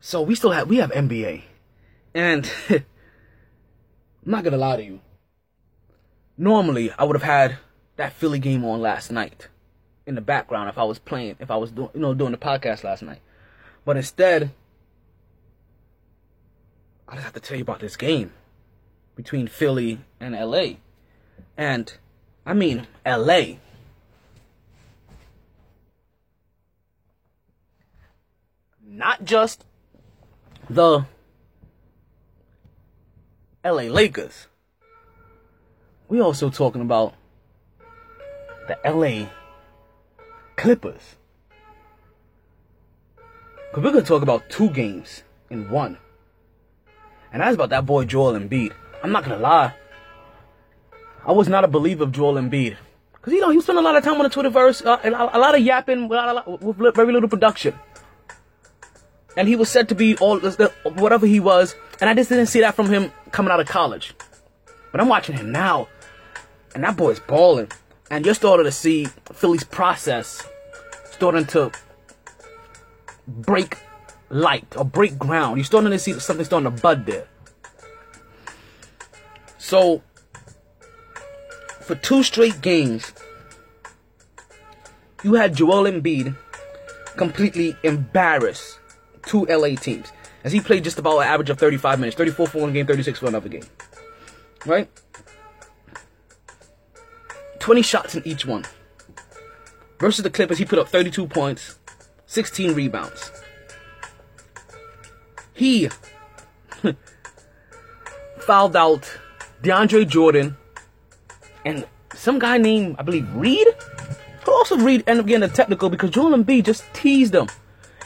[0.01, 1.43] So we still have we have NBA,
[2.15, 2.85] and I'm
[4.25, 5.01] not gonna lie to you.
[6.39, 7.59] Normally, I would have had
[7.97, 9.49] that Philly game on last night
[10.07, 12.39] in the background if I was playing, if I was doing, you know, doing the
[12.39, 13.21] podcast last night.
[13.85, 14.53] But instead,
[17.07, 18.33] I just have to tell you about this game
[19.17, 20.77] between Philly and LA.
[21.59, 21.93] And
[22.47, 23.57] I mean LA.
[28.83, 29.65] Not just
[30.71, 31.05] the
[33.65, 34.47] LA Lakers.
[36.09, 37.15] We also talking about
[38.69, 39.29] the LA
[40.57, 41.17] Clippers.
[43.73, 45.99] Cause we're gonna talk about two games in one.
[47.33, 48.73] And that's about that boy Joel Embiid.
[49.03, 49.75] I'm not gonna lie.
[51.27, 52.77] I was not a believer of Joel Embiid.
[53.23, 55.37] Cause you know, he spent a lot of time on the Twitterverse, uh, and a,
[55.37, 57.75] a lot of yapping with, with very little production.
[59.37, 62.61] And he was said to be all whatever he was, and I just didn't see
[62.61, 64.15] that from him coming out of college.
[64.91, 65.89] But I'm watching him now,
[66.75, 67.71] and that boy's balling.
[68.11, 70.45] And you're starting to see Philly's process
[71.13, 71.71] starting to
[73.29, 73.79] break
[74.31, 75.59] light or break ground.
[75.59, 77.29] You're starting to see something starting to bud there.
[79.59, 80.03] So,
[81.83, 83.13] for two straight games,
[85.23, 86.37] you had Joel Embiid
[87.17, 88.80] completely embarrass
[89.23, 90.13] two LA teams.
[90.45, 93.19] As he played just about an average of 35 minutes, 34 for one game, 36
[93.19, 93.65] for another game.
[94.65, 94.89] Right?
[97.59, 98.65] 20 shots in each one.
[99.99, 101.79] Versus the Clippers, he put up 32 points,
[102.27, 103.31] 16 rebounds.
[105.53, 105.91] He
[108.39, 109.19] fouled out
[109.63, 110.57] DeAndre Jordan
[111.67, 113.69] and some guy named, I believe, Reed.
[114.47, 117.49] Who also Reed ended up getting a technical because Joel Embiid just teased him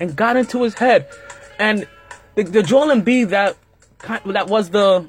[0.01, 1.09] and got into his head.
[1.59, 1.86] And
[2.34, 3.57] the, the Joel Embiid that
[4.26, 5.07] that was the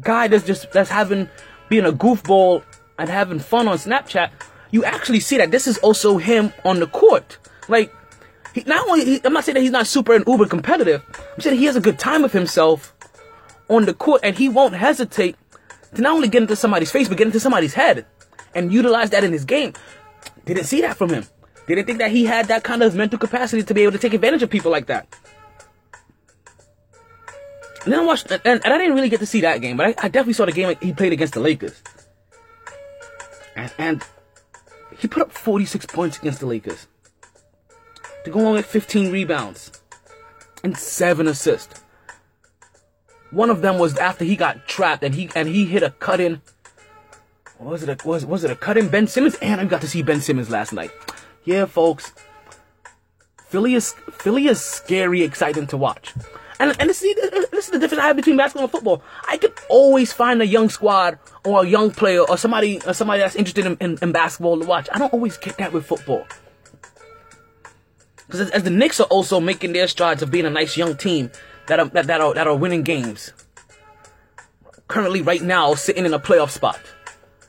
[0.00, 1.28] guy that's just that's having
[1.68, 2.62] being a goofball
[2.98, 4.30] and having fun on Snapchat.
[4.70, 7.38] You actually see that this is also him on the court.
[7.68, 7.92] Like
[8.54, 11.02] he not only he, I'm not saying that he's not super and uber competitive.
[11.34, 12.94] I'm saying he has a good time with himself
[13.68, 15.36] on the court and he won't hesitate
[15.94, 18.06] to not only get into somebody's face but get into somebody's head
[18.54, 19.72] and utilize that in his game.
[20.44, 21.24] Didn't see that from him.
[21.66, 24.14] Didn't think that he had that kind of mental capacity to be able to take
[24.14, 25.08] advantage of people like that.
[27.84, 29.86] And then I watched, and, and I didn't really get to see that game, but
[29.86, 31.82] I, I definitely saw the game he played against the Lakers.
[33.54, 34.04] And, and
[34.98, 36.86] he put up 46 points against the Lakers.
[38.24, 39.70] To go on with 15 rebounds
[40.64, 41.82] and 7 assists.
[43.30, 46.20] One of them was after he got trapped and he and he hit a cut
[46.20, 46.40] in.
[47.58, 49.34] Was it a was was it a cut in Ben Simmons?
[49.42, 50.90] And I got to see Ben Simmons last night.
[51.46, 52.12] Yeah, folks.
[53.48, 56.12] Philly is Philly is scary, exciting to watch.
[56.58, 59.02] And and see, this is the difference I have between basketball and football.
[59.28, 63.20] I can always find a young squad or a young player or somebody or somebody
[63.20, 64.88] that's interested in, in, in basketball to watch.
[64.92, 66.26] I don't always get that with football.
[68.26, 70.96] Because as, as, the Knicks are also making their strides of being a nice young
[70.96, 71.30] team
[71.68, 73.32] that are, that, that are that are winning games.
[74.88, 76.80] Currently, right now, sitting in a playoff spot.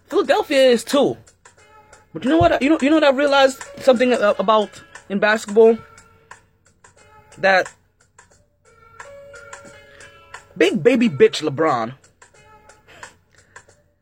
[0.10, 1.18] Philadelphia is too.
[2.18, 2.62] But you know what?
[2.62, 5.78] You know you know what I realized something about in basketball
[7.38, 7.72] that
[10.58, 11.94] Big baby bitch LeBron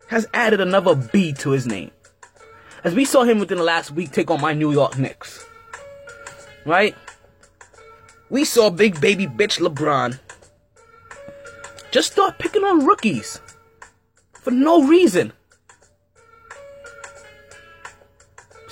[0.08, 1.92] has added another B to his name.
[2.86, 5.46] As we saw him within the last week take on my New York Knicks.
[6.66, 6.96] Right?
[8.30, 10.18] We saw big baby bitch LeBron
[11.92, 13.42] just start picking on rookies
[14.34, 15.34] for no reason.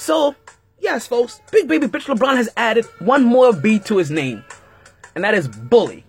[0.04, 0.36] So,
[0.82, 4.44] yes, folks, big baby bitch LeBron has added one more B to his name,
[5.16, 6.04] and that is bully.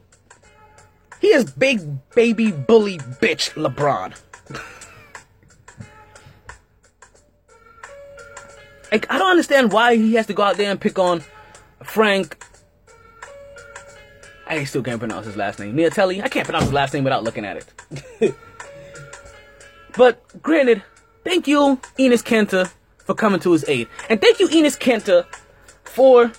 [1.20, 1.80] He is big
[2.10, 4.20] baby bully bitch LeBron.
[8.90, 11.22] like, I don't understand why he has to go out there and pick on
[11.84, 12.44] Frank.
[14.48, 15.76] I still can't pronounce his last name.
[15.76, 16.20] Niatelli.
[16.20, 17.64] I can't pronounce his last name without looking at
[18.20, 18.20] it.
[19.96, 20.82] but granted,
[21.22, 22.72] thank you, Enes Kanter,
[23.04, 23.88] for coming to his aid.
[24.08, 25.26] And thank you, Enes Kanter,
[25.84, 26.32] for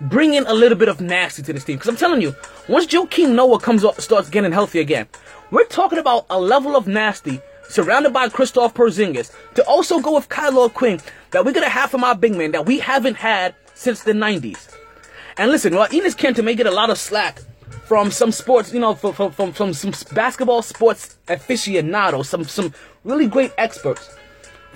[0.00, 1.76] bringing a little bit of nasty to this team.
[1.76, 2.34] Because I'm telling you,
[2.68, 5.08] once Joakim Noah comes up, starts getting healthy again,
[5.50, 10.28] we're talking about a level of nasty surrounded by Kristaps Porzingis to also go with
[10.28, 11.00] Kyle O'Quinn
[11.32, 14.74] that we're gonna have from our big man that we haven't had since the 90s.
[15.36, 17.40] And listen, while Enes Kanter may get a lot of slack
[17.84, 22.72] from some sports, you know, from, from, from, from some basketball sports aficionados, some some
[23.04, 24.14] really great experts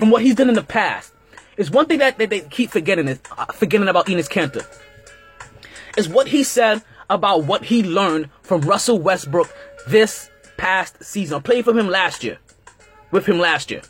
[0.03, 1.13] from what he's done in the past.
[1.57, 4.67] Is one thing that, they keep forgetting is uh, forgetting about Enes Kanter
[5.97, 9.49] is what he said about what he learned from Russell Westbrook
[9.87, 11.37] this past season.
[11.37, 12.39] I played for him last year.
[13.13, 13.83] With him last year.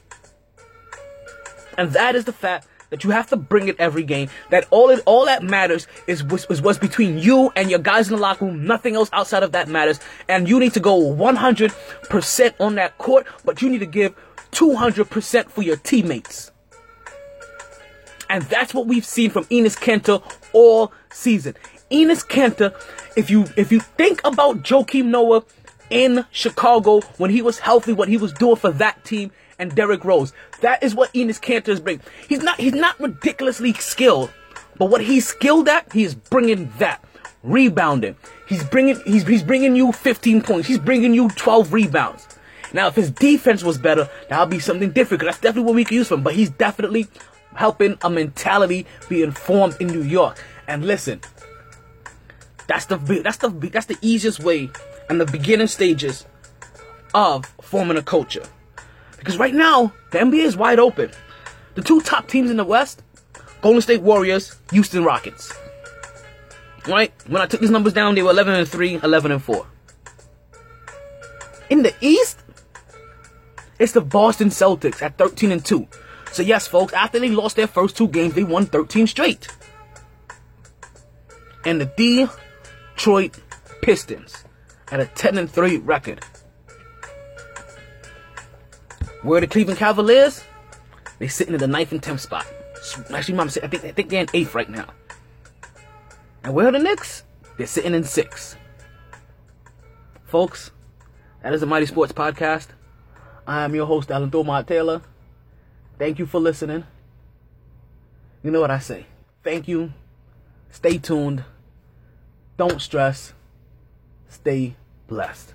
[1.79, 4.29] And that is the fact that you have to bring it every game.
[4.51, 8.17] That all it all that matters is, is what's between you and your guys in
[8.17, 8.67] the locker room.
[8.67, 9.99] Nothing else outside of that matters.
[10.29, 14.15] And you need to go 100% on that court, but you need to give
[14.53, 16.53] 200% for your teammates.
[18.29, 20.23] And that's what we've seen from Enes Kanter
[20.53, 21.55] all season.
[21.91, 22.75] Enes Kanter,
[23.17, 25.45] if you if you think about Joakim Noah
[25.91, 30.03] in Chicago when he was healthy, what he was doing for that team and Derrick
[30.05, 30.33] Rose,
[30.63, 32.03] that is what Enes Kanter is bringing.
[32.27, 34.31] He's not he's not ridiculously skilled,
[34.79, 37.05] but what he's skilled at, he is bringing that
[37.43, 38.17] rebounding.
[38.49, 40.69] He's bringing he's he's bringing you 15 points.
[40.69, 42.27] He's bringing you 12 rebounds.
[42.73, 45.21] Now, if his defense was better, that would be something different.
[45.21, 46.23] Cause that's definitely what we can use from.
[46.23, 47.09] But he's definitely
[47.55, 50.43] helping a mentality be informed in New York.
[50.67, 51.21] And listen,
[52.67, 54.71] that's the that's the that's the easiest way
[55.11, 56.25] and the beginning stages
[57.15, 58.45] of forming a culture.
[59.19, 61.11] Because right now, the NBA is wide open.
[61.75, 63.03] The two top teams in the West,
[63.61, 65.53] Golden State Warriors, Houston Rockets.
[66.89, 67.13] Right?
[67.29, 69.67] When I took these numbers down, they were 11 and 3, 11 and 4.
[71.71, 72.41] In the East,
[73.83, 75.87] it's the Boston Celtics at 13 and 2.
[76.33, 79.49] So yes, folks, after they lost their first two games, they won 13 straight.
[81.65, 82.29] And the
[82.97, 83.39] Detroit
[83.83, 84.45] Pistons
[84.91, 86.25] at a 10 and 3 record.
[89.23, 90.45] Where the Cleveland Cavaliers?
[91.19, 92.47] They're sitting in the ninth and tenth spot.
[93.13, 94.87] Actually, mom, I think I think they're in eighth right now.
[96.43, 97.23] And where are the Knicks?
[97.57, 98.57] They're sitting in six.
[100.25, 100.73] Folks,
[101.43, 102.69] that is the Mighty Sports Podcast.
[103.47, 105.03] I am your host, Alan Thomart Taylor.
[105.99, 106.85] Thank you for listening.
[108.43, 109.07] You know what I say.
[109.43, 109.93] Thank you.
[110.71, 111.45] Stay tuned.
[112.57, 113.35] Don't stress.
[114.29, 114.77] Stay
[115.07, 115.55] blessed.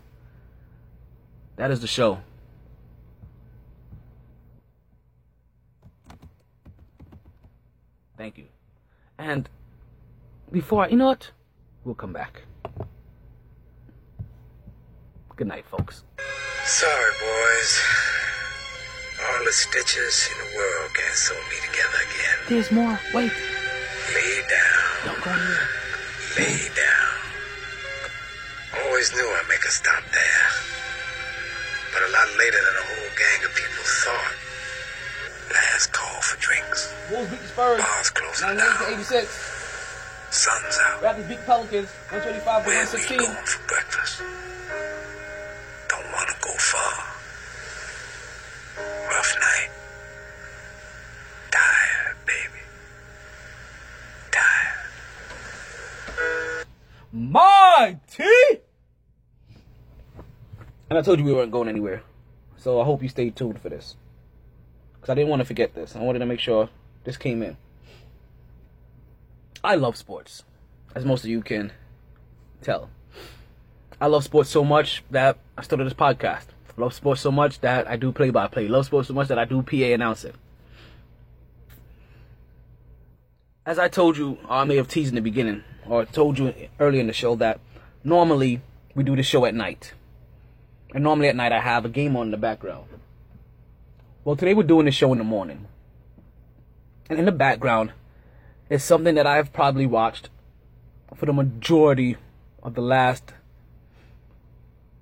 [1.56, 2.20] That is the show.
[8.18, 8.46] Thank you.
[9.18, 9.50] And
[10.52, 11.32] before I, you know what?
[11.84, 12.44] We'll come back.
[15.36, 16.04] Good night, folks.
[16.68, 17.72] Sorry, boys.
[19.24, 22.38] All the stitches in the world can't sew me together again.
[22.50, 23.00] There's more.
[23.14, 23.32] Wait.
[24.14, 24.84] Lay down.
[25.06, 25.68] Don't go anywhere.
[26.38, 27.14] Lay down.
[28.84, 30.48] Always knew I'd make a stop there.
[31.94, 34.36] But a lot later than a whole gang of people thought.
[35.56, 36.94] Last call for drinks.
[37.10, 37.80] Wolves beat the Spurs.
[37.80, 39.24] Bars closing 98 to down.
[39.24, 39.32] 86.
[40.36, 41.02] Sun's out.
[41.02, 43.18] Raptors beat Pelicans 125 to Where we 116.
[43.18, 44.22] going for breakfast?
[46.18, 47.04] Don't wanna go far.
[49.08, 49.70] Rough night.
[51.52, 52.62] Tired, baby.
[54.32, 54.80] Tired.
[57.14, 58.62] Mighty!
[60.90, 62.02] And I told you we weren't going anywhere.
[62.58, 63.96] So I hope you stayed tuned for this.
[64.96, 65.96] Because I didn't want to forget this.
[65.96, 66.70] I wanted to make sure
[67.04, 67.58] this came in.
[69.64, 70.44] I love sports,
[70.96, 71.74] as most of you can
[72.62, 72.90] tell.
[74.00, 76.46] I love sports so much that I started this podcast.
[76.70, 78.68] I love sports so much that I do play by play.
[78.68, 80.34] Love sports so much that I do PA announcing.
[83.66, 87.02] As I told you, I may have teased in the beginning, or told you earlier
[87.02, 87.60] in the show that
[88.04, 88.62] normally
[88.94, 89.94] we do the show at night.
[90.94, 92.88] And normally at night I have a game on in the background.
[94.24, 95.68] Well, today we're doing the show in the morning.
[97.10, 97.94] And in the background
[98.70, 100.30] is something that I've probably watched
[101.16, 102.16] for the majority
[102.62, 103.34] of the last,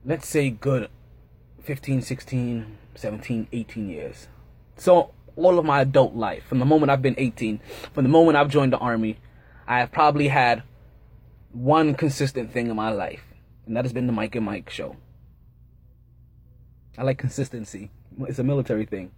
[0.05, 0.89] let's say, good
[1.63, 4.27] 15, 16, 17, 18 years.
[4.77, 7.59] So, all of my adult life, from the moment I've been 18,
[7.93, 9.17] from the moment I've joined the army,
[9.67, 10.63] I have probably had
[11.51, 13.23] one consistent thing in my life,
[13.65, 14.95] and that has been the Mike and Mike show.
[16.97, 17.89] I like consistency.
[18.21, 19.11] It's a military thing.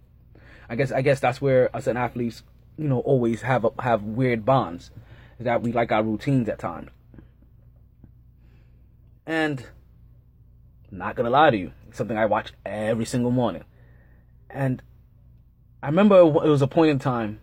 [0.68, 2.42] I guess I guess that's where us and athletes,
[2.76, 4.90] you know, always have a, have weird bonds.
[5.40, 6.90] That we like our routines at times.
[9.24, 9.64] And
[10.90, 13.64] not gonna lie to you, it's something I watch every single morning.
[14.50, 14.82] And
[15.82, 17.40] I remember it was a point in time,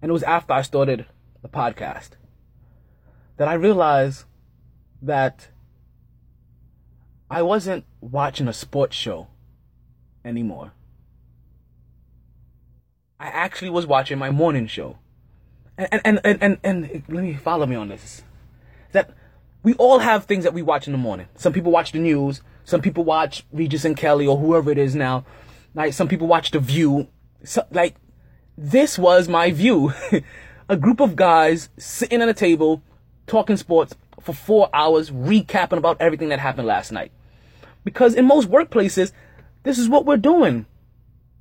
[0.00, 1.06] and it was after I started
[1.42, 2.10] the podcast,
[3.36, 4.24] that I realized
[5.02, 5.48] that
[7.30, 9.28] I wasn't watching a sports show
[10.24, 10.72] anymore.
[13.20, 14.98] I actually was watching my morning show.
[15.76, 18.22] And and and and, and, and let me follow me on this.
[19.62, 21.26] We all have things that we watch in the morning.
[21.34, 24.94] Some people watch the news, some people watch Regis and Kelly or whoever it is
[24.94, 25.24] now.
[25.74, 27.08] Like some people watch The View.
[27.44, 27.96] So, like
[28.56, 29.92] this was my view.
[30.68, 32.82] a group of guys sitting at a table
[33.26, 37.12] talking sports for 4 hours recapping about everything that happened last night.
[37.84, 39.12] Because in most workplaces,
[39.62, 40.66] this is what we're doing.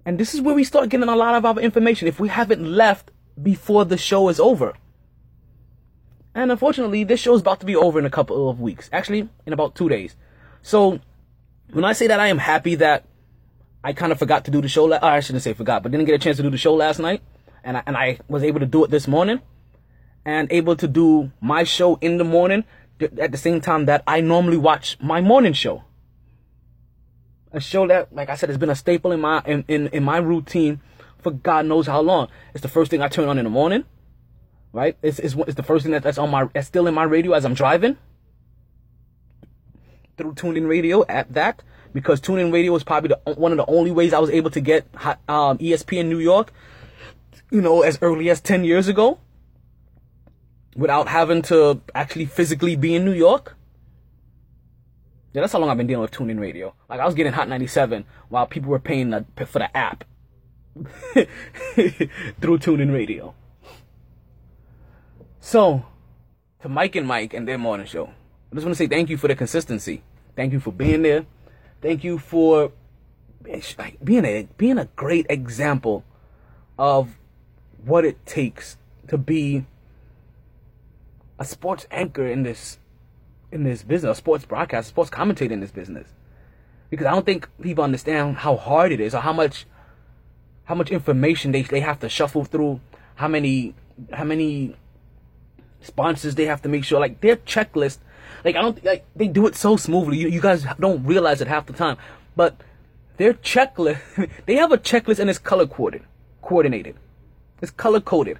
[0.05, 2.63] And this is where we start getting a lot of our information if we haven't
[2.63, 3.11] left
[3.41, 4.73] before the show is over.
[6.37, 8.91] And unfortunately, this show is about to be over in a couple of weeks.
[8.93, 10.15] Actually, in about two days.
[10.61, 10.99] So,
[11.71, 13.05] when I say that I am happy that
[13.83, 15.91] I kind of forgot to do the show, la- or I shouldn't say forgot, but
[15.91, 17.23] didn't get a chance to do the show last night,
[17.63, 19.41] and I, and I was able to do it this morning,
[20.25, 22.65] and able to do my show in the morning
[23.01, 25.83] at the same time that I normally watch my morning show
[27.53, 30.03] a show that, like I said, has been a staple in my in, in, in
[30.03, 30.81] my routine
[31.19, 32.27] for God knows how long.
[32.53, 33.85] It's the first thing I turn on in the morning,
[34.77, 34.95] right?
[35.01, 37.33] It's it's, it's the first thing that, that's on my that's still in my radio
[37.33, 37.97] as I'm driving
[40.17, 41.63] through TuneIn Radio at that
[41.93, 44.61] because TuneIn Radio was probably the, one of the only ways I was able to
[44.61, 44.85] get
[45.27, 46.53] um, ESPN New York,
[47.49, 49.19] you know, as early as ten years ago,
[50.75, 53.55] without having to actually physically be in New York.
[55.33, 56.75] Yeah, that's how long I've been dealing with TuneIn Radio.
[56.87, 60.03] Like I was getting Hot 97 while people were paying the, for the app
[61.13, 63.35] through TuneIn Radio.
[65.39, 65.85] So,
[66.61, 68.07] to Mike and Mike and their morning show,
[68.51, 70.03] I just want to say thank you for the consistency.
[70.35, 71.25] Thank you for being there.
[71.81, 72.71] Thank you for
[73.77, 76.03] like, being a being a great example
[76.77, 77.17] of
[77.83, 78.77] what it takes
[79.07, 79.65] to be
[81.39, 82.79] a sports anchor in this
[83.51, 86.09] in this business, a sports broadcast, a sports commentator in this business.
[86.89, 89.65] Because I don't think people understand how hard it is or how much
[90.65, 92.81] how much information they they have to shuffle through,
[93.15, 93.75] how many
[94.11, 94.75] how many
[95.81, 97.99] sponsors they have to make sure like their checklist
[98.43, 100.17] like I don't like they do it so smoothly.
[100.17, 101.97] You, you guys don't realize it half the time,
[102.35, 102.55] but
[103.17, 106.03] their checklist they have a checklist and it's color coded,
[106.41, 106.95] coordinated.
[107.61, 108.39] It's color coded.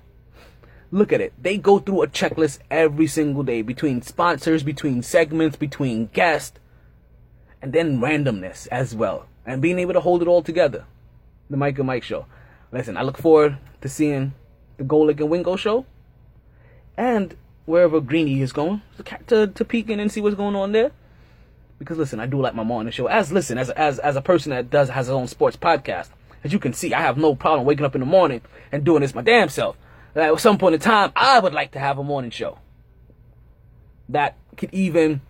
[0.91, 1.33] Look at it.
[1.41, 6.57] They go through a checklist every single day between sponsors, between segments, between guests,
[7.61, 10.85] and then randomness as well, and being able to hold it all together.
[11.49, 12.25] The Mike and Mike Show.
[12.71, 14.33] Listen, I look forward to seeing
[14.77, 15.85] the Golic and Wingo show,
[16.97, 17.35] and
[17.65, 18.81] wherever Greeny is going
[19.27, 20.91] to to peek in and see what's going on there.
[21.79, 23.07] Because listen, I do like my morning show.
[23.07, 26.09] As listen, as as as a person that does has his own sports podcast,
[26.43, 28.41] as you can see, I have no problem waking up in the morning
[28.71, 29.77] and doing this my damn self.
[30.15, 32.57] That at some point in time, I would like to have a morning show
[34.09, 35.21] that could even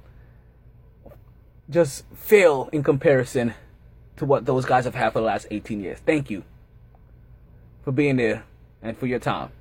[1.70, 3.54] just fail in comparison
[4.16, 6.00] to what those guys have had for the last 18 years.
[6.06, 6.44] Thank you
[7.84, 8.46] for being there
[8.82, 9.52] and for your time.